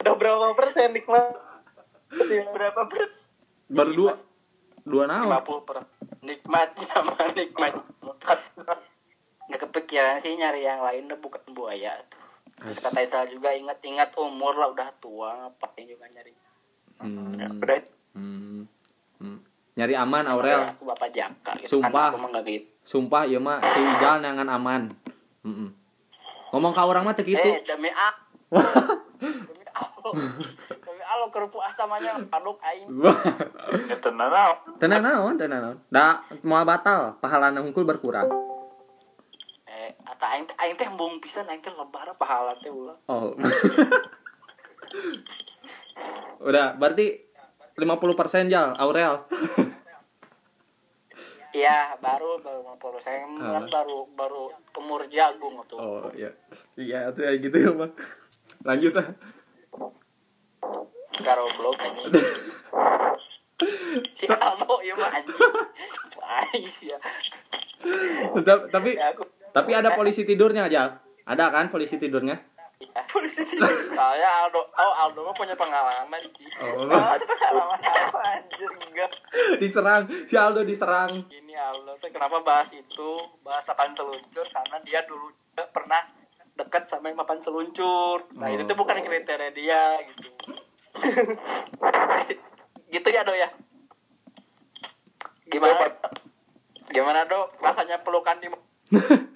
Udah 0.02 0.14
berapa 0.18 0.46
persen 0.58 0.94
nikmat? 0.94 1.32
berapa 2.52 2.80
persen 2.90 3.22
baru 3.72 3.92
dua 3.96 4.12
dua 4.84 5.04
naon 5.08 5.32
50 5.32 5.64
per 5.64 5.76
nikmat 6.20 6.76
sama 6.92 7.16
nikmat 7.32 7.72
nggak 9.48 9.60
kepikiran 9.68 10.20
sih 10.20 10.36
nyari 10.36 10.64
yang 10.64 10.84
lain 10.84 11.08
deh, 11.08 11.18
bukan 11.18 11.40
buaya 11.56 11.96
tuh 12.12 12.20
Terus 12.62 12.78
kata 12.78 13.00
Isal 13.02 13.26
juga 13.32 13.50
ingat-ingat 13.56 14.14
umur 14.20 14.54
lah 14.54 14.70
udah 14.70 14.92
tua 15.00 15.30
ngapain 15.48 15.88
juga 15.88 16.06
nyari 16.12 16.36
Hmm. 17.02 17.34
Udah. 17.34 17.82
Hmm. 18.14 18.51
Nyari 19.72 19.94
aman 19.96 20.24
Aurel. 20.28 20.76
Aku 20.76 20.84
bapak 20.84 21.08
jaka 21.16 21.56
gitu 21.64 21.80
Sumpah. 21.80 22.12
kan 22.12 22.20
aku 22.20 22.44
gitu. 22.44 22.68
Sumpah 22.84 23.24
ya 23.24 23.40
mah 23.40 23.56
si 23.72 23.80
ijal 23.80 24.20
nangan 24.20 24.48
aman. 24.52 24.82
Mm-mm. 25.42 25.74
ngomong 26.52 26.76
ke 26.76 26.82
orang 26.84 27.08
mah 27.08 27.16
gitu. 27.16 27.40
Eh 27.40 27.64
demi 27.64 27.88
a. 27.88 28.10
Demi 28.52 29.64
Allah 29.72 30.12
demi 30.68 31.02
Allah 31.08 31.28
kerupuk 31.32 31.64
asamanya 31.64 32.20
paduk 32.28 32.60
aing. 32.60 32.88
Ya 33.88 33.96
tenang 33.96 34.28
ah. 34.28 34.52
tenang 34.76 35.00
naon 35.00 35.40
tenang 35.40 35.60
naon. 35.64 35.78
Da 35.88 36.20
mau 36.44 36.60
batal. 36.68 37.16
Pahala 37.24 37.48
hungkul 37.56 37.88
berkurang. 37.88 38.28
Eh 39.64 39.96
ata 40.04 40.36
aing 40.36 40.44
teh 40.44 40.56
aing 40.60 40.76
teh 40.76 40.84
embung 40.84 41.16
pisan 41.24 41.48
aing 41.48 41.64
teh 41.64 41.72
lebar 41.72 42.12
pahala 42.20 42.52
teh 42.60 42.68
ulah. 42.68 43.00
Oh. 43.08 43.32
Udah 46.44 46.76
berarti 46.76 47.31
50% 47.76 48.52
jal 48.52 48.76
Aurel 48.76 49.20
Iya, 51.52 52.00
baru 52.00 52.40
baru 52.40 52.64
50 52.80 53.04
saya 53.04 53.28
kan 53.28 53.68
baru 53.68 54.08
baru 54.16 54.48
umur 54.80 55.04
jagung 55.12 55.60
tuh. 55.68 55.76
oh 55.76 56.08
iya 56.16 56.32
iya 56.80 57.12
tuh 57.12 57.28
kayak 57.28 57.44
gitu 57.44 57.56
ya 57.60 57.70
bang 57.76 57.92
lanjut 58.64 58.92
ah 58.96 59.08
Karo 61.12 61.44
blog 61.60 61.76
aja. 61.76 62.08
si 64.18 64.24
Aldo 64.26 64.80
ya 64.80 64.94
mah 64.96 65.12
anjing. 65.12 65.38
Ya. 66.82 66.98
Ta- 68.42 68.66
tapi 68.72 68.96
Ya, 68.96 69.12
tapi 69.52 69.70
ada 69.76 69.92
polisi 69.92 70.24
tidurnya 70.24 70.66
aja 70.66 70.98
ada 71.24 71.44
kan 71.52 71.68
polisi 71.68 72.00
tidurnya 72.00 72.40
ya. 72.88 73.02
Soalnya 73.92 74.28
Aldo 74.42 74.62
oh 74.62 74.92
Aldo 74.98 75.20
mah 75.22 75.34
punya 75.34 75.54
pengalaman 75.54 76.22
sih. 76.34 76.46
oh 76.58 76.86
Pengalaman 76.86 77.78
apa 77.80 78.18
anjir 78.36 78.70
enggak. 78.90 79.10
diserang 79.58 80.02
si 80.26 80.34
Aldo 80.34 80.62
diserang 80.62 81.10
Ini 81.28 81.54
Aldo 81.54 81.98
tuh 81.98 82.10
kenapa 82.10 82.42
bahas 82.42 82.70
itu? 82.74 83.10
Bahas 83.42 83.62
papan 83.62 83.94
seluncur 83.94 84.44
karena 84.44 84.76
dia 84.82 85.00
dulu 85.06 85.30
juga 85.30 85.64
pernah 85.70 86.02
dekat 86.52 86.84
sama 86.84 87.08
yang 87.08 87.16
papan 87.16 87.40
seluncur. 87.40 88.28
Nah, 88.36 88.52
itu 88.52 88.68
tuh 88.68 88.76
Oh. 88.76 88.80
bukan 88.84 89.00
kriteria 89.00 89.50
dia 89.56 90.04
gitu. 90.04 90.28
gitu 92.92 93.08
ya, 93.08 93.24
Do 93.24 93.32
ya. 93.32 93.48
Gimana? 95.48 95.96
Gimana, 96.92 97.24
Do? 97.24 97.48
Rasanya 97.56 98.04
pelukan 98.04 98.36
di 98.36 98.52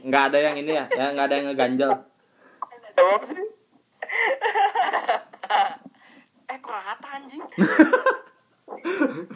nggak 0.00 0.24
ada 0.32 0.38
yang 0.40 0.56
ini 0.56 0.72
ya 0.72 0.84
ya 0.88 1.04
nggak 1.12 1.26
ada 1.28 1.34
yang 1.36 1.46
ngeganjel 1.52 1.92
Eh, 6.52 6.58
kurang 6.60 6.84
rata 6.84 7.08
anjing. 7.16 7.40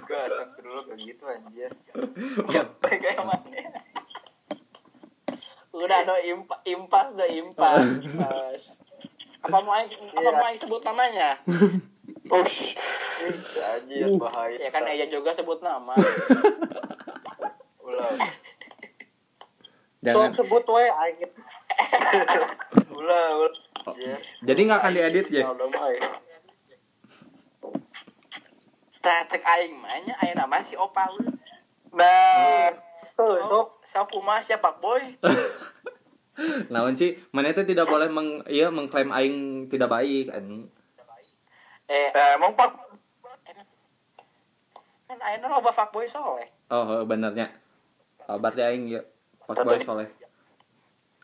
Gak, 0.05 0.25
dulu 0.61 0.81
kayak 0.85 1.01
gitu 1.01 1.25
anjir. 1.25 1.73
Ya, 2.53 2.63
kayak 2.85 3.25
mana? 3.25 3.73
Udah 5.77 5.99
do 6.09 6.17
impa, 6.25 6.57
impas 6.65 7.09
do 7.17 7.25
impas. 7.25 7.85
Mas. 8.17 8.63
Apa 9.45 9.59
mau 9.61 9.77
apa 9.77 10.31
mau 10.33 10.47
aing 10.49 10.61
sebut 10.61 10.83
namanya? 10.85 11.41
Ush. 12.33 12.77
Anjir, 13.77 14.17
bahaya. 14.17 14.57
Ya 14.57 14.71
kan 14.73 14.89
Eya 14.89 15.09
juga 15.13 15.37
sebut 15.37 15.61
nama. 15.61 15.97
Ulah, 17.81 18.13
jangan 20.07 20.31
sebut 20.39 20.63
we 20.71 20.85
aing. 20.87 21.19
ulah, 22.97 23.27
ulah. 23.35 23.53
Anjir. 23.87 24.19
jadi 24.43 24.61
nggak 24.67 24.81
akan 24.83 24.93
diedit 24.95 25.27
ya 25.31 25.43
cek 29.07 29.43
aing 29.43 29.75
mah 29.79 29.95
nya 30.03 30.15
aing 30.23 30.35
nama 30.35 30.59
si 30.63 30.75
Opal. 30.75 31.15
Nah, 31.95 32.75
tuh 33.15 33.39
sok 33.47 33.69
Sok 33.87 34.07
kumaha 34.13 34.43
siapa 34.43 34.75
boy? 34.83 35.01
naon 36.73 36.93
sih 36.93 37.17
mana 37.33 37.49
itu 37.49 37.65
tidak 37.65 37.89
boleh 37.89 38.13
meng 38.13 38.45
iya 38.45 38.69
mengklaim 38.69 39.09
aing 39.09 39.67
tidak 39.73 39.89
baik 39.89 40.29
kan 40.29 40.69
Eh, 41.87 42.11
Eh, 42.13 42.31
emang 42.37 42.53
pak 42.59 42.77
kan 45.07 45.17
aing 45.23 45.41
mah 45.41 45.49
loba 45.49 45.71
fuckboy 45.73 46.05
soleh. 46.11 46.51
oh 46.69 47.07
benernya 47.09 47.57
oh, 48.29 48.37
berarti 48.37 48.61
aing 48.61 48.85
ya 48.91 49.01
boy 49.47 49.79
soleh 49.83 50.09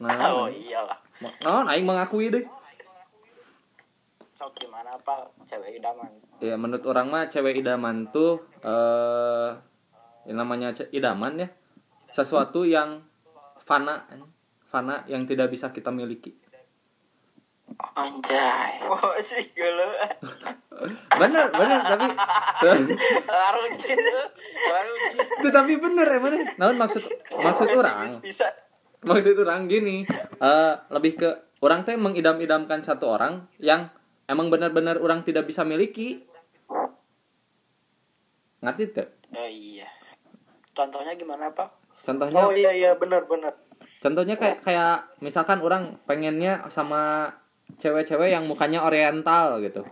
nah 0.02 0.16
Oh 0.34 0.48
iyalah. 0.50 0.98
naon 1.42 1.66
aing 1.70 1.86
mengakui 1.86 2.30
deh 2.30 2.42
Sok 4.34 4.58
gimana 4.58 4.98
apa 4.98 5.30
cewek 5.46 5.78
idaman. 5.78 6.10
ya 6.42 6.58
menurut 6.58 6.82
orang 6.90 7.06
mah 7.10 7.24
cewek 7.30 7.62
idaman 7.62 8.10
tuh 8.10 8.42
eh 8.62 9.50
yang 10.26 10.38
namanya 10.38 10.74
idaman 10.90 11.46
ya 11.46 11.48
sesuatu 12.10 12.66
yang 12.66 13.02
fana 13.62 14.02
fana 14.66 15.06
yang 15.06 15.26
tidak 15.26 15.50
bisa 15.50 15.70
kita 15.70 15.90
miliki 15.94 16.34
Anjay. 17.96 18.84
Wah, 18.84 19.16
sih 19.32 19.48
gelo. 19.56 19.96
Bener 20.90 21.46
bener 21.50 21.80
tapi 21.82 22.06
Baru 23.28 23.62
gitu. 23.76 24.20
Baru 24.68 24.92
gitu. 25.18 25.46
tapi 25.50 25.72
bener 25.78 26.06
emang 26.10 26.30
deh 26.32 26.44
naon 26.56 26.76
maksud 26.78 27.02
maksud 27.32 27.68
orang 27.72 28.18
maksud 29.02 29.34
orang 29.38 29.66
gini 29.66 30.06
eh 30.38 30.72
lebih 30.90 31.12
ke 31.18 31.28
orang 31.62 31.82
teh 31.82 31.94
mengidam-idamkan 31.94 32.82
satu 32.82 33.14
orang 33.14 33.46
yang 33.58 33.90
emang 34.26 34.50
benar-benar 34.50 34.98
orang 34.98 35.22
tidak 35.22 35.46
bisa 35.46 35.62
miliki 35.62 36.22
ngerti 38.62 38.84
tuh 38.92 39.08
Oh 39.32 39.48
iya. 39.48 39.88
Contohnya 40.76 41.16
gimana, 41.16 41.48
Pak? 41.48 41.72
contohnya 42.02 42.42
Oh 42.42 42.52
iya 42.52 42.70
iya 42.74 42.90
benar 42.98 43.24
benar. 43.24 43.54
contohnya 44.02 44.34
kayak 44.34 44.66
kayak 44.66 45.06
misalkan 45.22 45.62
orang 45.62 45.94
pengennya 46.04 46.66
sama 46.68 47.30
cewek-cewek 47.78 48.34
yang 48.34 48.44
mukanya 48.50 48.82
oriental 48.82 49.62
gitu 49.62 49.86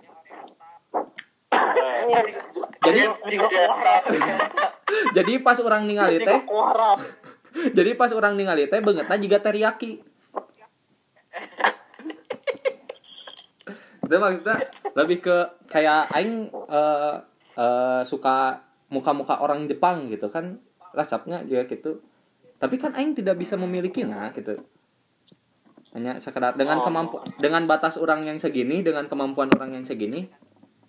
jadi 2.86 3.00
jadi 5.16 5.32
pas 5.42 5.58
orang 5.62 5.86
ningali 5.86 6.22
teh 6.22 6.40
jadi 7.74 7.90
pas 7.94 8.10
orang 8.14 8.34
ningali 8.34 8.66
teh 8.66 8.82
bangetnya 8.82 9.18
juga 9.18 9.38
teriyaki 9.42 10.02
itu 14.10 14.18
maksudnya 14.18 14.58
lebih 14.98 15.22
ke 15.22 15.36
kayak 15.70 16.10
aing 16.10 16.50
eh, 16.50 17.14
eh, 17.54 18.02
suka 18.02 18.58
muka-muka 18.90 19.38
orang 19.38 19.70
Jepang 19.70 20.10
gitu 20.10 20.26
kan 20.26 20.58
resepnya 20.90 21.46
juga 21.46 21.70
gitu. 21.70 22.02
Tapi 22.58 22.74
kan 22.76 22.92
aing 22.98 23.14
tidak 23.14 23.38
bisa 23.38 23.54
memiliki 23.54 24.02
nah 24.02 24.34
gitu. 24.34 24.58
Hanya 25.94 26.18
sekedar 26.18 26.58
dengan 26.58 26.82
Oh. 26.82 26.90
kemampu 26.90 27.22
dengan 27.38 27.70
batas 27.70 27.94
orang 28.02 28.26
yang 28.26 28.42
segini 28.42 28.82
dengan 28.82 29.06
kemampuan 29.06 29.46
orang 29.54 29.78
yang 29.78 29.86
segini 29.86 30.26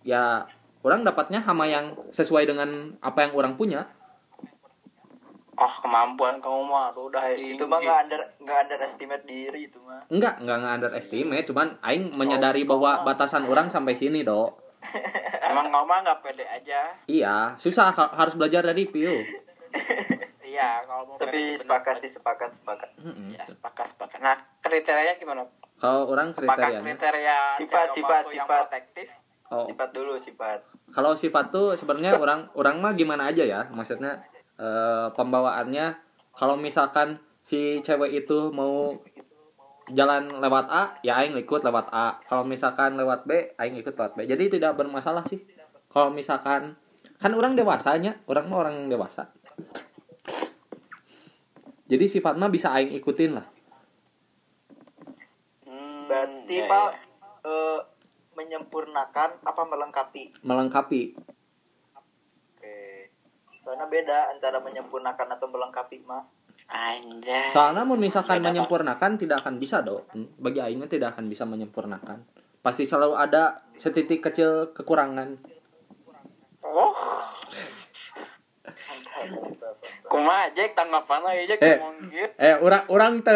ya 0.01 0.49
orang 0.81 1.01
dapatnya 1.05 1.39
hama 1.41 1.65
yang 1.69 1.93
sesuai 2.09 2.49
dengan 2.49 2.97
apa 3.01 3.27
yang 3.29 3.33
orang 3.37 3.53
punya. 3.55 3.85
Oh 5.61 5.73
kemampuan 5.85 6.41
kamu 6.41 6.61
mah 6.65 6.89
tuh 6.89 7.11
udah 7.13 7.21
tinggi. 7.37 7.53
itu 7.53 7.69
mah 7.69 7.77
nggak 7.77 7.99
under 8.07 8.21
nggak 8.41 8.57
underestimate 8.65 9.25
diri 9.29 9.69
itu 9.69 9.77
mah. 9.85 10.01
Enggak, 10.09 10.41
enggak 10.41 10.57
enggak 10.57 10.73
underestimate, 10.81 11.45
cuman 11.45 11.67
aing 11.85 12.17
menyadari 12.17 12.65
bahwa 12.65 13.05
batasan 13.05 13.45
orang 13.45 13.69
sampai 13.69 13.93
sini, 13.93 14.25
Do. 14.25 14.57
emang 15.51 15.69
kamu 15.69 15.85
mah 15.85 15.99
nggak 16.01 16.19
pede 16.25 16.45
aja. 16.49 16.97
Iya, 17.05 17.53
susah 17.61 17.93
ha- 17.93 18.13
harus 18.17 18.33
belajar 18.33 18.65
dari 18.65 18.89
Pio. 18.89 19.13
iya 20.51 20.81
kalau 20.83 21.13
mau 21.13 21.15
tapi 21.21 21.55
sepakat 21.61 21.95
sih 22.01 22.11
sepakat 22.11 22.57
sepakat. 22.57 22.89
Mm-mm. 22.97 23.37
ya 23.37 23.45
sepakat 23.45 23.87
sepakat. 23.93 24.19
Nah 24.19 24.35
kriterianya 24.65 25.15
gimana? 25.21 25.45
Kalau 25.77 26.09
orang 26.09 26.33
apakah 26.33 26.57
kriterianya, 26.57 26.81
kriteria 26.81 27.39
Sifat, 27.61 27.87
sifat, 27.93 28.23
waktu 28.25 28.33
yang 28.33 28.47
sifat. 28.49 28.59
protektif? 28.65 29.07
Oh, 29.51 29.65
sifat 29.67 29.89
dulu 29.91 30.13
sifat 30.19 30.59
kalau 30.91 31.15
sifat 31.15 31.51
tuh 31.51 31.73
sebenarnya 31.79 32.19
orang 32.23 32.51
orang 32.55 32.79
mah 32.83 32.93
gimana 32.93 33.31
aja 33.31 33.43
ya, 33.47 33.67
maksudnya 33.71 34.23
eh, 34.59 35.07
pembawaannya. 35.15 36.11
Kalau 36.31 36.55
misalkan 36.55 37.19
si 37.43 37.83
cewek 37.83 38.23
itu 38.23 38.51
mau 38.55 38.95
jalan 39.91 40.39
lewat 40.39 40.65
A, 40.71 40.83
ya 41.03 41.19
aing 41.19 41.35
ikut 41.35 41.61
lewat 41.63 41.91
A. 41.91 42.19
Kalau 42.23 42.47
misalkan 42.47 42.95
lewat 42.95 43.27
B, 43.27 43.51
aing 43.59 43.75
ikut 43.79 43.95
lewat 43.95 44.15
B. 44.15 44.23
Jadi 44.23 44.59
tidak 44.59 44.79
bermasalah 44.79 45.27
sih. 45.27 45.43
Kalau 45.91 46.07
misalkan 46.13 46.79
kan 47.19 47.31
orang 47.35 47.53
dewasanya, 47.59 48.23
orang 48.25 48.47
mah 48.47 48.59
orang 48.63 48.75
dewasa. 48.87 49.29
Jadi 51.91 52.07
sifat 52.07 52.39
mah 52.39 52.47
bisa 52.47 52.71
aing 52.71 52.95
ikutin 52.95 53.35
lah. 53.35 53.45
Hmm, 55.67 56.07
berarti 56.07 56.55
ya, 56.63 56.71
pak 56.71 56.87
ya. 56.87 57.51
eh, 57.51 57.79
menyempurnakan 58.41 59.29
apa 59.45 59.61
melengkapi 59.63 60.41
Melengkapi. 60.41 61.01
oke 61.93 62.75
soalnya 63.61 63.85
beda 63.85 64.33
antara 64.33 64.57
menyempurnakan 64.57 65.27
atau 65.31 65.47
melengkapi 65.47 66.01
mah 66.01 66.25
anjay 66.65 67.53
Soalnya 67.53 67.83
mau 67.83 67.93
misalkan 67.93 68.39
Beda, 68.39 68.47
menyempurnakan 68.49 69.11
tidak 69.19 69.43
akan 69.43 69.59
bisa 69.59 69.83
dong. 69.83 70.07
Bagi 70.39 70.63
aingnya 70.63 70.87
tidak 70.87 71.13
akan 71.13 71.27
bisa 71.27 71.43
menyempurnakan. 71.43 72.23
Pasti 72.63 72.87
selalu 72.87 73.11
ada 73.13 73.59
setitik 73.75 74.23
kecil 74.23 74.71
kekurangan. 74.71 75.35
oh 76.63 76.95
kumaha 80.07 80.47
aja 80.47 80.63
tanggapan 80.71 81.21
aja 81.27 81.55
Eh. 81.55 81.77
ngomong 81.77 81.95
gitu 82.07 82.31
Eh, 82.37 82.55
orang 82.59 82.83
orang 82.87 83.13
te, 83.23 83.31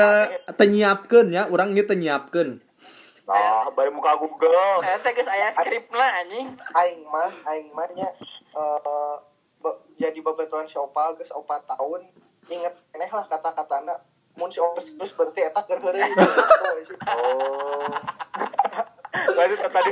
tenyiapkeun 0.53 1.27
ya, 1.31 1.47
orang 1.47 1.71
ge 1.71 1.83
tenyiapkeun. 1.83 2.59
Nah, 3.25 3.73
bari 3.73 3.89
muka 3.89 4.13
Google. 4.21 4.53
saya 4.85 5.01
teh 5.01 5.11
geus 5.11 5.25
aya 5.25 5.49
skripna 5.49 6.21
anjing. 6.21 6.53
Aing 6.77 7.01
mah 7.09 7.33
aing 7.49 7.73
mah 7.73 7.89
nya 7.97 8.13
eh, 8.53 9.15
be- 9.59 9.81
jadi 9.97 10.19
babaturan 10.21 10.69
si 10.69 10.77
opal 10.77 11.17
geus 11.17 11.33
4 11.33 11.41
tahun 11.65 12.05
inget 12.45 12.77
eneh 12.93 13.09
lah 13.09 13.25
kata-katana. 13.25 13.97
Mun 14.37 14.53
si 14.53 14.61
opal 14.61 14.85
terus 14.85 15.09
berarti 15.17 15.41
eta 15.41 15.61
keur 15.65 15.81
heureuy. 15.81 16.05
Oh. 17.05 17.89
Lanjut 19.33 19.57
tadi 19.57 19.89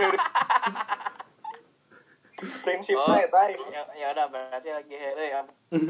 prinsipnya 2.62 3.17
eta 3.24 3.39
aing. 3.43 3.62
ya, 3.72 3.82
ya 3.98 4.08
udah 4.13 4.26
berarti 4.30 4.69
lagi 4.69 4.93
hele 4.93 5.26
ya. 5.26 5.41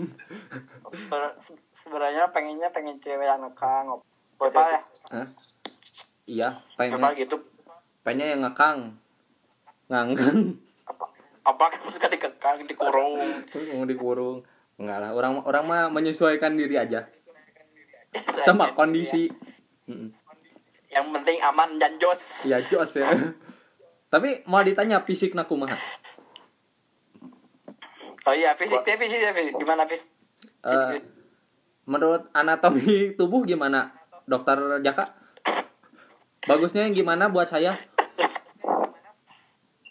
Sebenarnya 1.84 2.32
pengennya 2.32 2.72
pengen 2.72 3.04
cewek 3.04 3.28
yang 3.28 3.44
ngekang 3.44 4.00
apa 4.40 4.46
ya. 4.48 4.80
Hah? 5.12 5.28
Iya, 6.24 6.56
apa 6.56 6.80
pengen 6.80 7.20
gitu 7.20 7.38
pengen 8.04 8.28
yang 8.38 8.42
ngekang. 8.48 8.96
Nganggang 9.92 10.56
apa 10.88 11.06
apa 11.44 11.64
suka 11.92 12.08
dikekang 12.08 12.64
dikurung 12.64 13.44
mau 13.52 13.86
dikurung. 13.88 14.38
Enggak 14.80 14.98
lah, 15.04 15.12
orang 15.12 15.44
orang 15.44 15.64
mah 15.68 15.84
menyesuaikan 15.92 16.56
diri 16.56 16.80
aja 16.80 17.06
sama 18.48 18.72
kondisi. 18.74 19.30
Mm-mm. 19.84 20.16
yang 20.94 21.10
penting 21.10 21.42
aman 21.42 21.76
dan 21.82 21.98
jos 22.00 22.22
Iya, 22.48 22.64
jos 22.70 22.96
ya. 22.96 23.10
Tapi 24.14 24.46
mau 24.46 24.62
ditanya 24.62 25.02
fisik 25.04 25.34
nak 25.36 25.50
kumaha? 25.50 25.76
oh 28.24 28.32
iya 28.32 28.56
fisik 28.56 28.88
teh 28.88 28.96
fisik 28.96 29.20
teh 29.20 29.52
gimana 29.60 29.84
fisik 29.84 30.08
Eh, 30.64 30.96
menurut 31.84 32.32
anatomi 32.32 33.12
tubuh 33.20 33.44
gimana, 33.44 33.92
Dokter 34.24 34.80
Jaka? 34.80 35.12
Bagusnya 36.44 36.84
yang 36.84 36.92
gimana 36.92 37.32
buat 37.32 37.48
saya? 37.48 37.80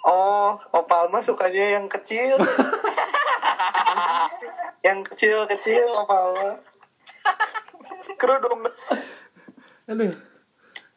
Oh, 0.05 0.61
opal 0.77 1.09
mah 1.09 1.25
sukanya 1.25 1.81
yang 1.81 1.89
kecil. 1.89 2.37
yang 4.87 5.01
kecil-kecil 5.01 5.89
opal 5.97 6.37
mah. 6.37 6.57
Kerudung 8.21 8.69
Aduh. 9.89 10.13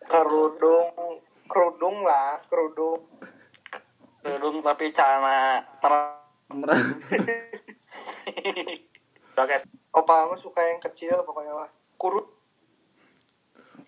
kerudung 0.05 0.91
kerudung 1.47 1.97
lah, 2.03 2.43
kerudung. 2.51 3.07
kerudung 4.25 4.57
tapi 4.59 4.91
celana 4.91 5.63
Merah. 6.51 6.81
Opal 9.95 10.27
mah 10.27 10.39
suka 10.43 10.59
yang 10.59 10.83
kecil 10.83 11.23
pokoknya 11.23 11.55
lah. 11.55 11.71
Kurut 11.95 12.34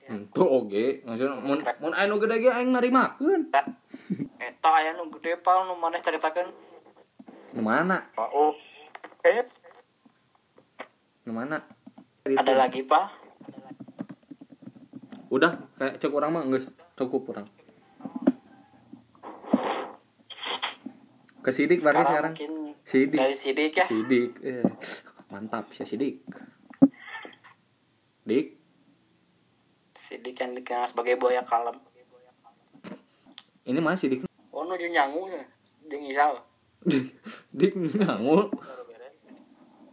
Itu 0.08 0.43
oge, 0.48 1.04
maksudnya 1.04 1.36
mun 1.43 1.60
mun 1.84 1.91
anu 1.91 2.15
gede 2.24 2.39
ge 2.39 2.48
aing 2.48 2.72
narimakeun. 2.72 3.52
eta 4.39 4.70
aya 4.72 4.96
nu 4.96 5.12
gede 5.20 5.36
pal 5.43 5.67
nu 5.67 5.76
maneh 5.76 6.00
caritakeun 6.00 6.48
Nu 7.56 7.62
mana? 7.65 8.08
Oh. 8.15 8.56
Kayaknya 9.20 9.52
Nu 11.28 11.32
mana? 11.36 11.60
ada 12.28 12.54
lagi 12.56 12.88
pal 12.88 13.12
Udah, 15.28 15.60
kayak 15.76 16.00
cek 16.00 16.15
orang 16.15 16.32
mah 16.32 16.43
geus 16.48 16.72
cukup 16.96 17.36
orang. 17.36 17.48
Ke 21.43 21.52
Sidik 21.52 21.84
berarti 21.84 22.04
sekarang. 22.08 22.34
Sidik. 22.88 23.20
dari 23.20 23.36
sidik 23.36 23.76
ya 23.76 23.86
Sidik. 23.91 24.39
Eh, 24.39 24.63
mantap 25.28 25.67
sih 25.76 25.84
Sidik. 25.84 26.24
Dik, 28.28 28.57
sidik 30.08 30.36
yang 30.36 30.52
dikenal 30.54 30.88
sebagai 30.88 31.15
buaya 31.15 31.43
kalem 31.43 31.76
ini 33.63 33.78
mana 33.78 33.93
Sidik? 33.93 34.24
oh 34.50 34.63
nuju 34.63 34.88
nyangu 34.88 35.28
ya 35.28 35.43
jeung 35.86 36.04
Isal 36.04 36.39
Dik 37.52 37.74
ngangul. 37.76 38.48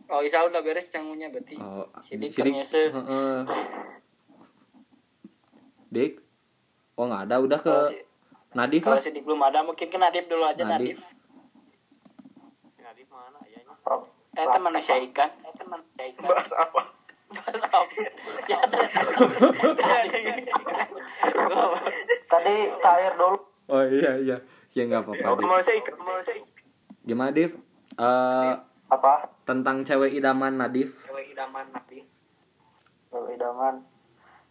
oh 0.06 0.20
Isal 0.20 0.46
udah 0.46 0.60
beres 0.60 0.86
nyangunya 0.88 1.26
berarti 1.28 1.56
Oh, 1.56 1.90
Sidik 1.98 2.30
Sidik. 2.30 2.44
ternyese. 2.44 2.92
Heeh. 2.92 3.38
Dik. 5.88 6.12
Oh, 6.94 7.04
nggak 7.04 7.26
ada, 7.26 7.36
udah 7.40 7.58
ke 7.58 7.66
kalau 7.66 7.90
si, 7.90 7.98
Nadif 8.52 8.80
kalau 8.80 8.94
lah. 8.94 9.02
sidik 9.02 9.22
belum 9.22 9.42
ada 9.42 9.66
mungkin 9.66 9.86
ke 9.86 9.96
Nadif 9.96 10.28
dulu 10.28 10.44
aja 10.44 10.62
Nadif. 10.62 10.94
Nadif 10.94 10.98
Nadif 12.78 13.06
mana 13.08 13.38
ayahnya 13.42 13.74
eh 14.30 14.44
itu 14.44 14.58
manusia 14.60 14.94
ikan 15.04 15.30
eh 15.34 15.50
itu 15.50 15.64
manusia 15.64 16.04
ikan 16.12 16.22
bahas 16.24 16.50
apa? 16.52 16.82
Ya. 18.44 18.60
Tadi 22.28 22.54
cair 22.80 23.12
dulu. 23.16 23.38
Oh 23.68 23.84
iya 23.84 24.20
iya. 24.20 24.36
Ya 24.74 24.82
nggak 24.90 25.06
apa-apa. 25.06 25.40
Gimana, 27.04 27.30
Div? 27.30 27.52
Eh, 27.94 28.52
Apa? 28.90 29.14
tentang 29.46 29.86
cewek 29.86 30.12
idaman 30.18 30.58
Nadif. 30.58 30.90
cewek 31.06 31.30
idaman 31.30 31.66
Nadif 31.70 32.04
Cewek 33.14 33.38
idaman. 33.38 33.86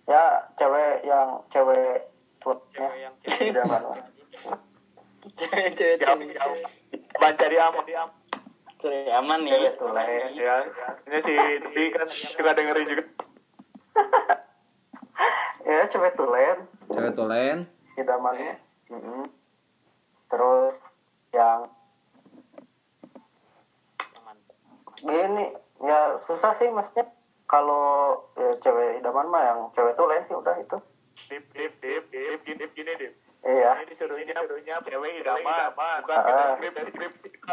Ya, 0.08 0.48
cewek 0.56 1.04
yang 1.04 1.44
cewek 1.52 2.08
tuanya 2.40 2.64
cewek 2.72 3.00
yang 3.04 3.14
cewek 3.24 3.52
idaman 3.52 3.82
lah. 3.84 3.98
cewek 5.36 5.68
cewek 5.76 5.96
Jauh, 6.00 6.16
aman. 7.60 8.10
Cewek 8.84 9.08
aman 9.16 9.40
nih 9.48 9.52
Cewek 9.56 9.76
tulen. 9.80 10.28
Ya, 10.36 10.56
ini 11.08 11.18
si 11.24 11.34
Di 11.72 11.84
kan 11.96 12.08
juga 12.12 12.52
dengerin 12.52 12.88
juga. 12.92 13.06
Ya, 15.64 15.88
cewek 15.88 16.20
tulen. 16.20 16.68
Cewek 16.92 17.16
tolen. 17.16 17.72
idamannya 17.94 18.58
Mm-mm. 18.90 19.30
terus 20.28 20.76
yang 21.30 21.70
gini 24.98 25.54
ya 25.78 26.18
susah 26.26 26.58
sih 26.58 26.74
maksudnya 26.74 27.06
kalau 27.46 28.18
ya, 28.34 28.50
cewek 28.66 28.98
idaman 28.98 29.30
mah 29.30 29.44
yang 29.46 29.60
cewek 29.78 29.94
tulen 29.94 30.26
sih 30.26 30.34
udah 30.36 30.58
itu 30.58 30.78
Dip, 31.30 31.46
dip, 31.54 31.78
dip, 31.78 32.10
dip, 32.10 32.42
gini, 32.42 32.58
dip, 32.66 32.72
gini, 32.74 32.92
dip. 32.98 33.14
Iya 33.44 33.72
Ini 33.76 33.84
disuruhnya, 33.90 34.34
disuruhnya 34.34 34.76
cewek 34.82 35.12
idaman. 35.20 35.72
Bukan 35.76 36.18
Ah. 36.18 36.56
kita 36.56 36.82
skrip, 36.88 37.12
skrip. 37.20 37.44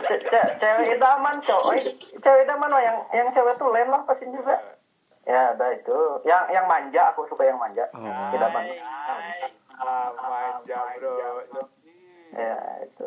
Ce- 0.00 0.22
ce- 0.22 0.50
cewek 0.58 0.96
idaman 0.96 1.36
coy 1.40 1.78
cewek 2.16 2.42
idaman 2.42 2.68
mah 2.68 2.82
yang 2.82 2.98
yang 3.12 3.28
cewek 3.30 3.56
tulen 3.56 3.86
lah 3.86 4.02
pasti 4.04 4.26
juga 4.26 4.56
ya 5.22 5.54
ada 5.54 5.66
itu 5.70 5.96
yang 6.24 6.48
yang 6.48 6.66
manja 6.66 7.12
aku 7.12 7.26
suka 7.26 7.44
yang 7.44 7.56
manja 7.56 7.86
Oh. 7.92 8.34
idaman 8.34 8.64
Ah, 9.72 10.12
manja, 10.12 10.76
bro. 10.98 11.14
ya 12.32 12.54
itu 12.84 13.04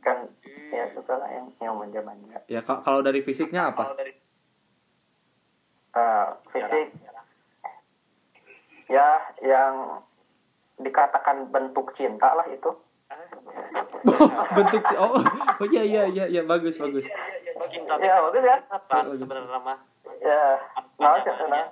kan 0.00 0.24
ya 0.70 0.84
suka 0.92 1.14
lah 1.14 1.28
yang 1.28 1.46
yang 1.60 1.74
manja-manja 1.74 2.40
Ya 2.46 2.60
ka- 2.60 2.80
kalau 2.80 3.00
dari 3.00 3.20
fisiknya 3.20 3.68
apa? 3.68 3.92
Eh, 5.92 6.26
fisik 6.50 6.88
ya 8.92 9.08
yang 9.40 10.04
dikatakan 10.76 11.48
bentuk 11.48 11.96
cinta 11.96 12.36
lah 12.36 12.44
itu. 12.52 12.68
Bentuk 14.56 14.82
oh 14.96 15.20
oh 15.60 15.66
iya 15.68 15.84
iya 15.84 16.02
iya 16.08 16.24
iya 16.28 16.42
bagus 16.44 16.80
bagus. 16.80 17.04
cinta 17.68 17.94
ya 18.00 18.24
bagus 18.24 18.42
ya. 18.42 18.56
apa 18.72 19.14
sebenarnya 19.14 19.60
mah 19.62 19.78
ya 20.18 20.58
nah 20.98 21.14
nah, 21.22 21.66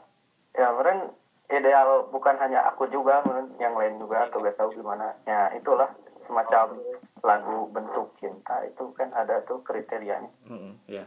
ya 0.54 0.68
meren 0.76 1.10
ideal 1.50 2.06
bukan 2.14 2.38
hanya 2.38 2.62
aku 2.70 2.86
juga 2.92 3.24
meren 3.26 3.50
yang 3.58 3.74
lain 3.74 3.98
juga 3.98 4.30
atau 4.30 4.38
gak 4.40 4.54
tahu 4.54 4.70
gimana. 4.78 5.18
Ya 5.26 5.50
itulah 5.58 5.90
semacam 6.30 6.78
lagu 7.26 7.66
bentuk 7.74 8.14
cinta. 8.22 8.62
Itu 8.70 8.94
kan 8.94 9.10
ada 9.10 9.42
tuh 9.44 9.58
kriterianya. 9.66 10.30
Heeh, 10.46 10.72
ya. 10.86 11.04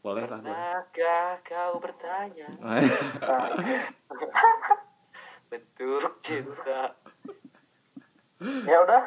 Boleh 0.00 0.24
lah. 0.24 0.40
boleh. 0.40 1.36
Kau 1.44 1.76
bertanya 1.80 2.48
Bentuk 5.48 6.12
cinta 6.20 6.92
ya 8.44 8.76
udah 8.78 9.02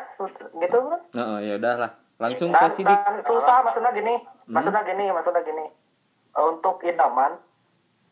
gitu 0.58 0.78
meren 0.80 1.02
Heeh, 1.14 1.40
ya 1.46 1.54
udahlah. 1.56 1.92
Langsung 2.18 2.50
dan, 2.50 2.66
ke 2.66 2.76
sidik. 2.76 2.90
dan 2.90 3.22
susah 3.22 3.62
maksudnya 3.62 3.92
gini 3.92 4.16
maksudnya 4.48 4.82
gini 4.82 5.06
maksudnya 5.08 5.42
gini 5.44 5.66
untuk 6.34 6.82
idaman 6.82 7.38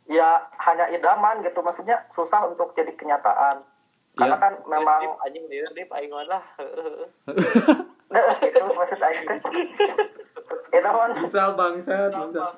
ya 0.06 0.38
hanya 0.60 0.86
idaman 0.88 1.42
gitu 1.42 1.60
maksudnya 1.60 2.06
susah 2.14 2.46
untuk 2.46 2.74
jadi 2.74 2.94
kenyataan 2.94 3.66
karena 4.14 4.32
Iya. 4.32 4.40
kan 4.40 4.54
memang 4.66 5.00
Dip, 5.02 5.18
anjing 5.20 5.46
dia 5.48 5.66
dip 5.72 5.90
aing 5.90 6.08
mah 6.08 6.24
lah 6.24 6.44
itu 8.40 8.60
maksud 8.62 9.00
aing 9.02 9.26
teh 9.28 9.40
idaman 10.72 11.10
Bisa 11.18 11.52
bangsat, 11.52 12.12
bangsat. 12.12 12.54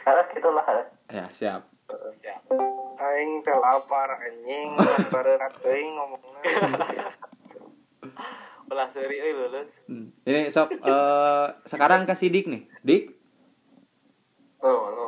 harus 0.00 0.26
gitulah 0.30 0.64
Ya, 1.08 1.26
siap. 1.28 1.66
Aing 3.02 3.42
teh 3.42 3.56
lapar 3.56 4.10
anjing, 4.14 4.78
barenak 5.10 5.52
teuing 5.62 5.90
ngomongna. 5.98 6.40
ulah 8.72 8.88
seri 8.88 9.20
euy 9.20 9.36
lulus 9.36 9.68
Hmm. 9.84 10.08
Ini 10.24 10.48
sok 10.48 10.72
eh, 10.80 11.46
sekarang 11.68 12.08
ke 12.08 12.16
sidik 12.16 12.48
nih. 12.48 12.64
Dik. 12.80 13.02
Oh, 14.64 14.88
no. 14.88 15.06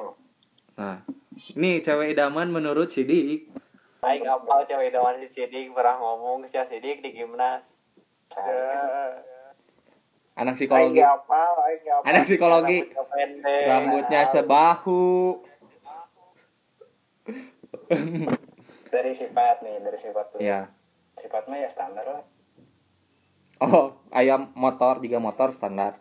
Nah, 0.76 1.00
ini 1.56 1.80
cewek 1.80 2.12
idaman 2.12 2.52
menurut 2.52 2.92
sidik. 2.92 3.48
aing 4.04 4.28
apal 4.28 4.68
cewek 4.68 4.92
idaman 4.92 5.16
si 5.24 5.32
Sidik 5.32 5.72
pernah 5.72 5.96
ngomong 5.96 6.44
si 6.44 6.60
Sidik 6.60 7.00
di 7.00 7.16
gimnas 7.16 7.64
Anak 10.34 10.58
Aing 10.58 10.58
psikologi. 10.58 10.98
ge 11.00 11.06
apal, 11.06 11.52
aing 11.64 11.80
ge 11.86 11.92
apal. 11.94 12.08
Anak 12.10 12.22
psikologi. 12.26 12.78
Rambutnya 13.64 14.22
sebahu. 14.28 15.40
dari 18.94 19.12
sifat 19.12 19.56
nih 19.60 19.76
dari 19.80 19.98
sifat 19.98 20.26
tuh 20.30 20.38
Ya. 20.40 20.70
sifatnya 21.14 21.56
ya 21.58 21.68
standar 21.68 22.06
lah 22.06 22.24
Oh, 23.56 23.94
ayam 24.10 24.50
motor, 24.52 24.98
tiga 24.98 25.16
motor 25.16 25.54
standar. 25.54 25.94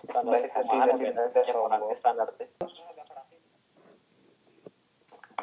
standar 0.00 0.30
Baik 0.32 0.48
hati 0.48 0.76
dan 0.78 0.94
sombong. 1.44 1.90
standar 1.92 2.26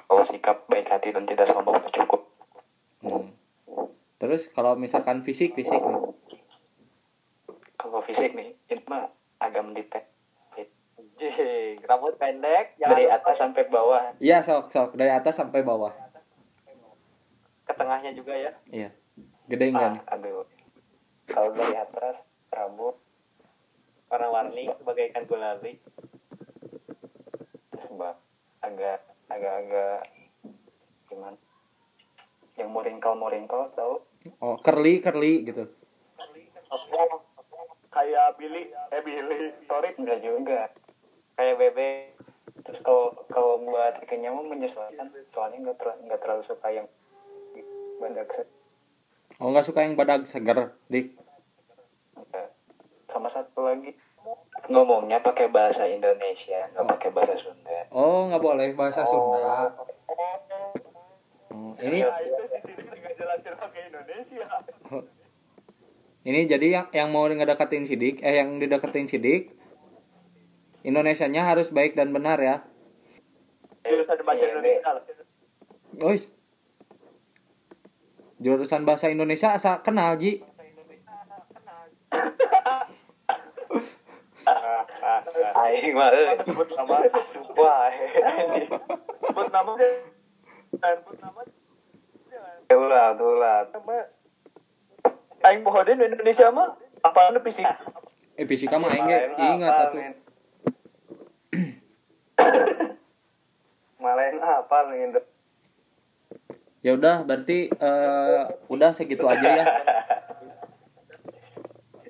oh 0.09 0.23
sikap 0.25 0.65
baik 0.65 0.89
hati 0.89 1.11
dan 1.11 1.23
tidak 1.23 1.45
sombong 1.45 1.77
itu 1.77 2.01
cukup 2.01 2.21
Hmm. 2.99 3.31
Terus 4.17 4.51
kalau 4.51 4.75
misalkan 4.75 5.23
fisik, 5.23 5.55
fisik 5.55 5.79
nih. 5.79 5.99
kalau 7.77 8.03
fisik 8.03 8.35
nih 8.35 8.59
itu 8.67 8.83
mah 8.85 9.07
agak 9.39 9.63
mendetail 9.63 10.03
Jing, 11.29 11.85
rambut 11.85 12.17
pendek 12.17 12.73
dari 12.81 13.05
atas 13.05 13.37
sampai 13.37 13.69
bawah. 13.69 14.17
Iya, 14.17 14.41
sok, 14.41 14.73
sok. 14.73 14.89
Dari 14.97 15.13
atas 15.13 15.37
sampai 15.37 15.61
bawah. 15.61 15.93
ke 17.69 17.73
tengahnya 17.77 18.17
juga 18.17 18.33
ya. 18.33 18.51
Iya. 18.73 18.89
Gede 19.45 19.69
enggak 19.69 20.01
ah, 20.09 20.17
aduh. 20.17 20.41
Kalau 21.29 21.53
dari 21.53 21.77
atas 21.77 22.17
rambut 22.49 22.97
warna-warni 24.09 24.73
bagaikan 24.81 25.29
gulali 25.29 25.77
sebab 27.77 28.17
agak 28.65 29.05
agak-agak 29.29 30.01
gimana? 31.13 31.37
Yang 32.57 32.69
moringkal 32.73 33.13
moringkal 33.13 33.69
tau? 33.77 34.01
Oh, 34.41 34.57
curly, 34.65 34.97
curly 34.97 35.45
gitu. 35.45 35.69
Oh, 36.73 37.21
kayak 37.93 38.33
Billy 38.41 38.73
eh 38.73 39.01
Billy. 39.05 39.53
Sorry 39.69 39.93
enggak 39.93 40.25
juga 40.25 40.73
kayak 41.39 41.55
bebek 41.55 42.19
terus 42.67 42.83
kalau 42.83 43.15
kalau 43.31 43.63
buat 43.63 43.95
ikannya 44.03 44.27
mau 44.27 44.43
menyesuaikan 44.43 45.07
soalnya 45.31 45.71
nggak 45.71 45.77
terlalu 45.79 45.99
nggak 46.11 46.19
terlalu 46.19 46.43
suka 46.43 46.67
yang 46.67 46.87
badak 48.03 48.27
se- 48.35 48.51
Oh, 49.39 49.55
nggak 49.55 49.71
suka 49.71 49.87
yang 49.87 49.95
badak 49.95 50.27
seger, 50.27 50.75
Dik. 50.91 51.15
sama 53.07 53.31
satu 53.31 53.63
lagi. 53.63 53.95
Ngomongnya 54.67 55.23
pakai 55.23 55.47
bahasa 55.47 55.87
Indonesia 55.87 56.67
nggak 56.75 56.83
pakai 56.83 57.09
bahasa 57.15 57.39
Sunda. 57.39 57.87
Oh, 57.95 58.27
nggak 58.27 58.43
boleh 58.43 58.75
bahasa 58.75 59.07
Sunda. 59.07 59.71
Oh, 61.55 61.71
ini 61.79 62.03
ya 62.03 62.11
tidak 62.19 62.59
nggak 62.99 63.13
jelasin 63.15 63.53
pakai 63.55 63.81
Indonesia. 63.87 64.43
Ini 66.19 66.51
jadi 66.51 66.67
yang 66.67 66.87
yang 66.91 67.09
mau 67.15 67.31
ngedeketin 67.31 67.87
sidik, 67.87 68.19
eh 68.19 68.43
yang 68.43 68.59
dideketin 68.59 69.07
sidik, 69.07 69.55
Indonesianya 70.89 71.45
harus 71.45 71.69
baik 71.69 71.93
dan 71.93 72.09
benar 72.09 72.41
ya. 72.41 72.65
jurusan 73.85 74.17
bahasa 74.25 74.45
Indonesia 74.49 74.89
lah. 74.89 75.03
Ois. 76.01 76.23
Jurusan 78.41 78.81
bahasa 78.89 79.05
Indonesia 79.13 79.53
asa 79.53 79.85
kenal 79.85 80.17
Ji. 80.17 80.41
aing 85.59 85.93
mah 85.93 86.09
euy 86.09 86.37
sebut 86.41 86.67
nama. 86.73 86.95
Sumpah 87.29 87.91
sebut 89.21 89.47
nama. 89.53 89.71
Dan 89.77 90.95
sebut 91.03 91.17
nama. 91.21 91.41
Ulah 92.69 93.07
ulah 93.17 93.59
nama 93.73 93.97
aing 95.45 95.61
pohodeun 95.63 95.99
di 96.01 96.05
Indonesia 96.09 96.49
mah. 96.49 96.75
Apa 96.99 97.31
anu 97.31 97.39
fisik 97.45 97.63
Eh 98.35 98.45
fisika 98.47 98.75
mah 98.79 98.91
aing 98.91 99.05
ge 99.07 99.19
ingat 99.37 99.73
atuh. 99.89 100.28
Malain 103.99 104.37
apa 104.39 104.77
nih 104.89 105.19
Ya 106.79 106.95
udah 106.95 107.27
berarti 107.27 107.67
eh, 107.67 108.41
udah 108.67 108.95
segitu 108.95 109.27
aja 109.27 109.47
ya. 109.51 109.65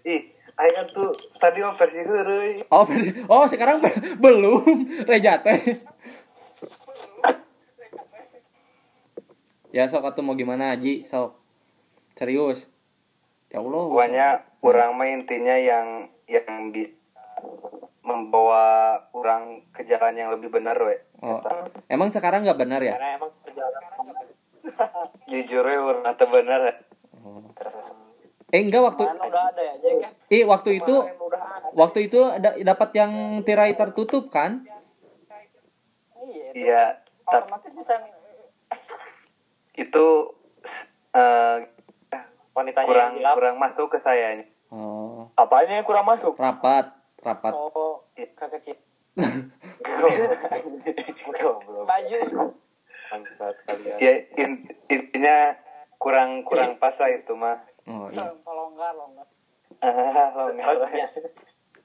ih 0.05 0.30
kan 0.59 0.86
tuh 0.88 1.09
tadi 1.39 1.63
mah 1.63 1.73
versi 1.73 2.03
heureuy 2.03 2.61
Oh, 2.67 2.84
versi- 2.84 3.15
oh 3.25 3.47
sekarang 3.47 3.80
be- 3.80 3.95
belum 4.19 4.61
Reja 5.07 5.39
teh. 5.39 5.80
Ya 9.69 9.86
sok 9.86 10.03
atuh 10.03 10.25
mau 10.25 10.34
gimana 10.34 10.73
Ji, 10.75 11.05
sok. 11.05 11.38
Serius. 12.13 12.67
Ya 13.47 13.61
Allah. 13.61 13.84
pokoknya 13.88 14.27
orang 14.59 14.91
mah 14.93 15.07
intinya 15.07 15.55
yang 15.55 15.88
yang 16.27 16.69
bisa 16.69 16.99
membawa 18.10 18.64
orang 19.14 19.62
ke 19.70 19.86
jalan 19.86 20.18
yang 20.18 20.30
lebih 20.34 20.49
benar 20.49 20.74
we 20.82 20.97
Oh, 21.22 21.38
emang 21.86 22.10
sekarang 22.10 22.41
nggak 22.41 22.57
benar 22.57 22.82
ya? 22.82 22.97
karena 22.97 23.10
emang 23.22 23.32
jujur 25.30 25.62
we 25.62 25.76
orang 25.78 26.05
atau 26.10 26.26
benar 26.26 26.60
ya. 26.66 26.76
Oh. 27.22 27.45
Eh 28.49 28.66
enggak 28.66 28.82
waktu 28.82 29.05
udah 29.05 29.53
ada 29.53 29.62
ya, 29.62 29.74
Jeng 29.78 30.01
ya? 30.01 30.10
eh 30.34 30.41
waktu 30.41 30.82
itu 30.82 30.95
waktu 31.78 32.10
itu 32.10 32.20
ada 32.26 32.57
dapat 32.57 32.89
yang 32.97 33.12
tirai 33.45 33.78
tertutup 33.78 34.34
kan? 34.34 34.66
Iya, 36.20 36.45
itu 36.49 36.57
iya 36.57 36.84
otomatis 37.30 37.72
bisa 37.78 37.93
itu 39.78 40.05
eh, 41.14 41.57
wanitanya 42.51 42.88
kurang 42.89 43.12
kurang 43.22 43.57
masuk 43.62 43.88
ke 43.93 43.99
saya 44.01 44.41
Oh, 44.70 45.26
apanya 45.34 45.82
yang 45.82 45.88
kurang 45.88 46.05
masuk 46.05 46.38
rapat, 46.38 46.93
rapat. 47.22 47.51
Oh, 47.53 48.03
kekecil. 48.15 48.78
baju 51.89 52.17
ya 53.99 54.13
in- 54.38 54.70
intinya 54.88 55.38
kurang 55.97 56.45
kurang 56.45 56.78
pas 56.78 56.95
lah 56.95 57.09
itu 57.09 57.34
mah 57.36 57.57
Oh, 57.89 58.05
iya. 58.13 58.30
Longgar, 58.45 58.93
longgar. 58.93 59.26
ah 59.82 60.30
longgar 60.38 60.78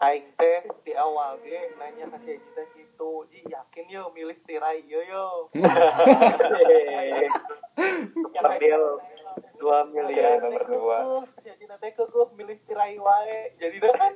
Aing 0.05 0.27
teh 0.37 0.69
di 0.85 0.93
awal 0.93 1.41
ge 1.41 1.73
nanya 1.81 2.05
ke 2.13 2.19
si 2.21 2.37
Aji 2.37 2.49
teh 2.53 2.67
gitu, 2.77 3.25
Ji 3.25 3.41
yakin 3.47 3.87
yo 3.89 4.13
milih 4.13 4.37
tirai 4.45 4.85
yo 4.85 5.01
yo. 5.01 5.49
Deal 8.61 8.85
dua 9.57 9.87
miliar 9.89 10.45
nomor 10.45 10.61
dua 10.67 10.99
Si 11.41 11.49
Aji 11.49 11.65
teh 11.65 11.91
keueuh 11.95 12.29
milih 12.37 12.59
tirai 12.69 13.01
wae. 13.01 13.57
Jadi 13.57 13.81
dah 13.81 13.95
kan 13.97 14.13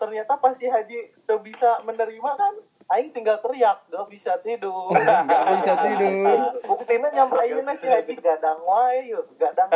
ternyata 0.00 0.40
pas 0.40 0.56
si 0.56 0.64
Haji 0.64 1.12
tuh 1.28 1.44
bisa 1.44 1.84
menerima 1.84 2.32
kan 2.32 2.54
Aing 2.90 3.14
tinggal 3.14 3.38
teriak 3.38 3.86
gak 3.86 4.10
bisa 4.10 4.34
tidur. 4.42 4.90
Nggak 4.90 5.46
bisa 5.62 5.72
tidur. 5.78 6.40
buktinya 6.68 7.08
nyampe 7.14 7.38
ayeuna 7.38 7.78
si 7.78 7.86
Haji 7.86 8.18
gadang 8.18 8.58
wae 8.66 9.06
yuk 9.12 9.30
gadang. 9.38 9.70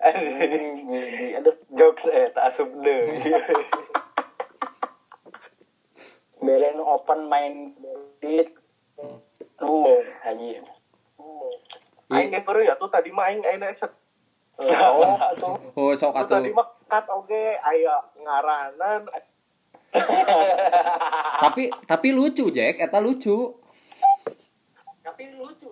Aduh, 0.00 1.54
jokes 1.76 2.08
eh 2.08 2.26
tak 2.34 2.50
asup 2.50 2.66
deh. 2.82 3.20
beren 6.40 6.80
open 6.80 7.28
main 7.28 7.76
di 8.18 8.42
lu 9.60 10.02
haji. 10.24 10.64
Aing 12.10 12.32
baru 12.42 12.64
ya 12.64 12.74
tuh 12.80 12.88
tadi 12.90 13.12
mah 13.12 13.28
Aing 13.28 13.44
Aing 13.44 13.76
set 13.76 13.92
oh 14.60 15.16
tuh 15.40 15.54
Oh, 15.72 15.90
sok 15.96 16.12
tuh 16.14 16.28
tadi 16.28 16.48
atuh. 16.52 16.56
mah 16.60 16.68
kat 16.86 17.04
oge 17.08 17.56
aya 17.56 17.96
ngaranan 18.20 19.02
Tapi 21.42 21.66
tapi 21.82 22.08
lucu, 22.14 22.46
Jack. 22.54 22.78
Eta 22.78 23.02
lucu. 23.02 23.58
tapi 25.00 25.26
lucu 25.34 25.66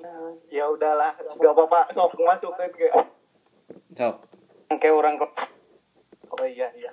ya 0.51 0.67
udahlah 0.67 1.15
gak 1.15 1.53
apa-apa 1.55 1.95
sok 1.95 2.19
masukin 2.19 2.73
ke 2.75 2.91
Sok. 3.95 4.17
Kayak 4.75 4.95
orang 4.99 5.15
kok 5.17 5.31
oh 6.35 6.47
iya 6.49 6.67
iya 6.75 6.91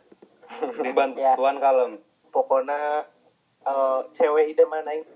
bantuan 0.94 1.58
kalem. 1.58 1.92
pokoknya 2.30 3.08
eh, 3.66 4.00
cewek 4.14 4.54
ide 4.54 4.64
mana 4.68 4.94
Aing 4.94 5.08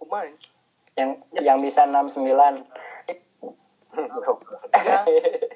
kumaha 0.00 0.30
yang 0.96 1.10
yang 1.36 1.58
bisa 1.60 1.84
69 1.84 2.16
yang 4.86 5.04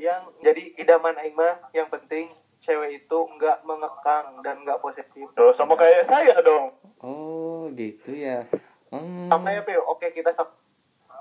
yang 0.02 0.20
jadi 0.42 0.62
idaman 0.82 1.14
aing 1.22 1.34
mah 1.38 1.70
yang 1.70 1.86
penting 1.86 2.30
cewek 2.64 3.04
itu 3.04 3.18
nggak 3.38 3.62
mengekang 3.62 4.40
dan 4.42 4.64
nggak 4.64 4.80
posesif 4.80 5.28
Tuh, 5.36 5.52
sama 5.54 5.76
kayak 5.76 6.08
saya 6.08 6.34
dong. 6.40 6.72
Oh, 7.04 7.68
gitu 7.76 8.10
ya. 8.10 8.48
Hmm. 8.88 9.28
sama 9.28 9.50
ya 9.52 9.60
Pil 9.66 9.82
oke 9.82 10.06
kita 10.14 10.32
sep 10.32 10.48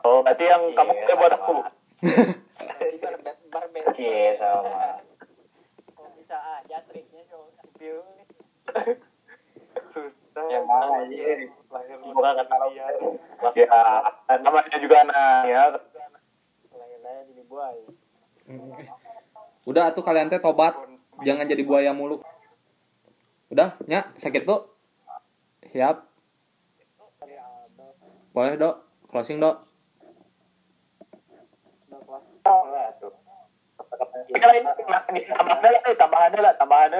Oh, 0.03 0.19
berarti 0.19 0.43
yang 0.43 0.75
kamu 0.75 0.91
kayak 1.07 1.15
buat 1.15 1.33
aku. 1.39 1.55
Cie 3.93 4.35
sama. 4.35 4.99
bisa 6.19 6.37
aja 6.59 6.77
triknya 6.91 7.23
so 7.29 7.47
susah 9.93 10.45
Yang 10.49 10.65
mana 10.65 11.07
aja. 11.07 11.29
lahir 11.71 11.97
Bukan 12.03 12.31
kata 12.35 12.55
dia. 12.73 12.85
Ya, 13.53 14.37
namanya 14.43 14.77
juga 14.81 14.95
anak 15.07 15.41
ya. 15.47 15.63
Buaya 17.53 17.77
Udah 19.69 19.93
atuh 19.93 20.03
kalian 20.03 20.27
teh 20.27 20.41
tobat. 20.41 20.73
Jangan 21.21 21.45
jadi 21.45 21.61
buaya 21.61 21.93
mulu. 21.93 22.19
Udah, 23.53 23.77
nya 23.85 24.09
sakit 24.17 24.49
tuh. 24.49 24.65
Siap. 25.69 26.09
Boleh, 28.33 28.57
Dok. 28.57 28.75
Closing, 29.13 29.37
Dok. 29.37 29.61
Lah, 31.93 32.63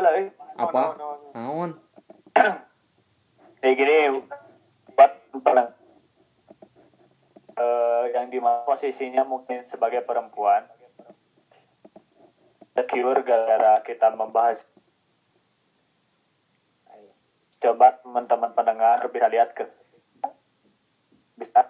lah, 0.05 0.13
eh, 0.13 0.29
eh. 0.29 0.29
Apa? 0.61 0.93
Naon? 1.33 1.73
Kayak 3.63 3.75
gini, 3.79 3.97
buat 4.93 5.11
eh, 7.53 8.03
yang 8.13 8.27
di 8.29 8.39
mana 8.41 8.65
posisinya 8.65 9.23
mungkin 9.25 9.65
sebagai 9.69 10.01
perempuan 10.01 10.65
secure 12.73 13.21
gara-gara 13.21 13.85
kita 13.85 14.09
membahas 14.17 14.59
coba 17.61 17.95
teman-teman 18.03 18.51
pendengar 18.51 18.99
bisa 19.07 19.27
lihat 19.31 19.55
ke 19.55 19.63
bisa 21.39 21.63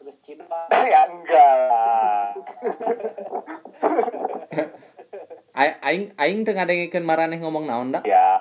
terus 0.00 0.16
cinta 0.24 0.46
ya 0.94 1.02
enggak 1.04 2.32
A- 5.54 5.78
Aing 5.86 6.10
aing 6.16 6.40
teu 6.42 6.56
ngadengikeun 6.56 7.04
maraneh 7.06 7.38
ngomong 7.38 7.68
naon 7.68 7.94
da? 7.94 8.00
ya 8.02 8.40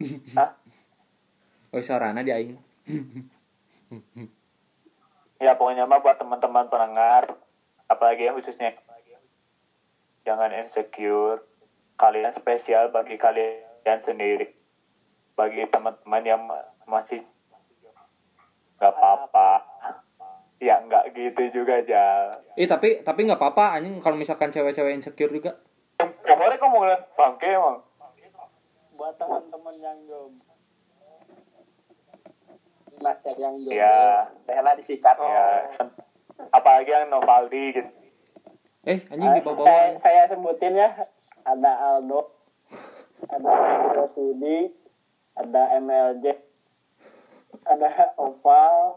Hah? 0.38 0.50
Oh, 1.74 1.82
sorana 1.82 2.22
di 2.22 2.30
aing. 2.30 2.54
ya 5.42 5.52
pokoknya 5.58 5.84
mah 5.84 6.00
buat 6.00 6.16
teman-teman 6.16 6.70
pendengar 6.70 7.36
apalagi 7.90 8.26
yang 8.26 8.38
khususnya 8.38 8.72
jangan 10.24 10.50
insecure 10.56 11.44
kalian 12.00 12.32
spesial 12.34 12.90
bagi 12.90 13.14
kalian 13.20 14.00
sendiri. 14.02 14.50
Bagi 15.34 15.66
teman-teman 15.68 16.22
yang 16.24 16.40
ma- 16.42 16.70
masih 16.86 17.22
nggak 18.80 18.92
apa-apa. 18.94 19.62
Ya 20.62 20.80
nggak 20.80 21.12
gitu 21.12 21.60
juga 21.60 21.82
aja 21.82 22.40
Ih, 22.56 22.64
tapi 22.64 23.04
tapi 23.04 23.28
nggak 23.28 23.36
apa-apa 23.36 23.76
anjing 23.76 24.00
kalau 24.00 24.16
misalkan 24.16 24.48
cewek-cewek 24.48 24.96
insecure 24.96 25.28
juga. 25.28 25.60
kemarin 26.24 26.56
kamu 26.56 26.76
ngeliat 26.80 27.02
bangke 27.14 27.48
emang 27.52 27.84
buat 28.96 29.14
teman-teman 29.20 29.74
yang 29.76 29.98
jomblo 30.08 30.53
nah 33.04 33.14
yang 33.36 33.54
jomblo 33.60 33.70
ya 34.48 34.72
disikat. 34.80 35.16
Ya 35.20 35.46
apalagi 36.50 36.90
yang 36.90 37.12
Novaldi 37.12 37.64
gitu. 37.76 37.90
Eh, 38.84 39.00
anjing 39.08 39.30
di 39.38 39.42
bawah 39.44 39.64
saya 39.64 39.96
saya 40.00 40.22
sebutin 40.28 40.76
ya. 40.76 40.90
Ada 41.44 42.00
Aldo 42.00 42.32
ada 43.28 43.52
Rosidi 43.92 44.72
ada 45.36 45.76
MLJ 45.80 46.24
ada 47.64 47.88
Oval 48.20 48.96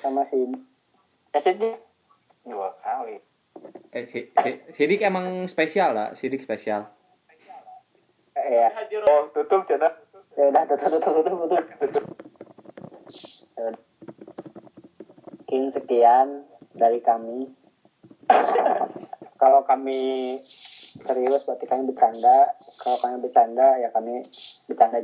sama 0.00 0.24
Sidi. 0.28 0.58
Eh 1.34 1.42
Sidi? 1.42 1.70
Dua 2.48 2.72
kali. 2.80 3.20
Eh, 3.90 4.04
si, 4.06 4.30
si, 4.30 4.50
Sidik 4.70 5.02
emang 5.02 5.50
spesial 5.50 5.90
lah, 5.96 6.08
Sidik 6.14 6.40
spesial. 6.44 6.86
eh, 8.38 8.62
ya 8.62 8.70
oh 9.10 9.34
tutup 9.34 9.66
cina. 9.66 9.90
Ya 10.38 10.46
udah 10.46 10.62
tutup 10.70 11.02
tutup 11.02 11.12
tutup 11.26 11.36
tutup. 11.42 11.64
Udah. 11.82 12.27
Mungkin 15.48 15.72
sekian 15.72 16.44
dari 16.76 17.00
kami. 17.00 17.48
Kalau 19.42 19.62
kami 19.64 20.36
serius 21.00 21.46
berarti 21.46 21.64
kami 21.64 21.88
bercanda. 21.88 22.58
Kalau 22.82 22.98
kami 23.00 23.16
bercanda 23.22 23.78
ya 23.80 23.88
kami 23.94 24.20
bercanda. 24.68 25.00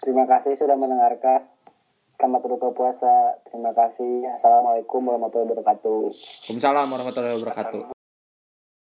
Terima 0.00 0.28
kasih 0.28 0.56
sudah 0.58 0.76
mendengarkan. 0.76 1.48
Selamat 2.20 2.40
berbuka 2.44 2.76
puasa 2.76 3.40
terima 3.48 3.72
kasih. 3.72 4.28
Assalamualaikum 4.36 5.00
warahmatullahi 5.00 5.56
wabarakatuh. 5.56 6.12
Waalaikumsalam 6.12 6.86
warahmatullahi 6.92 7.36
wabarakatuh. 7.40 7.99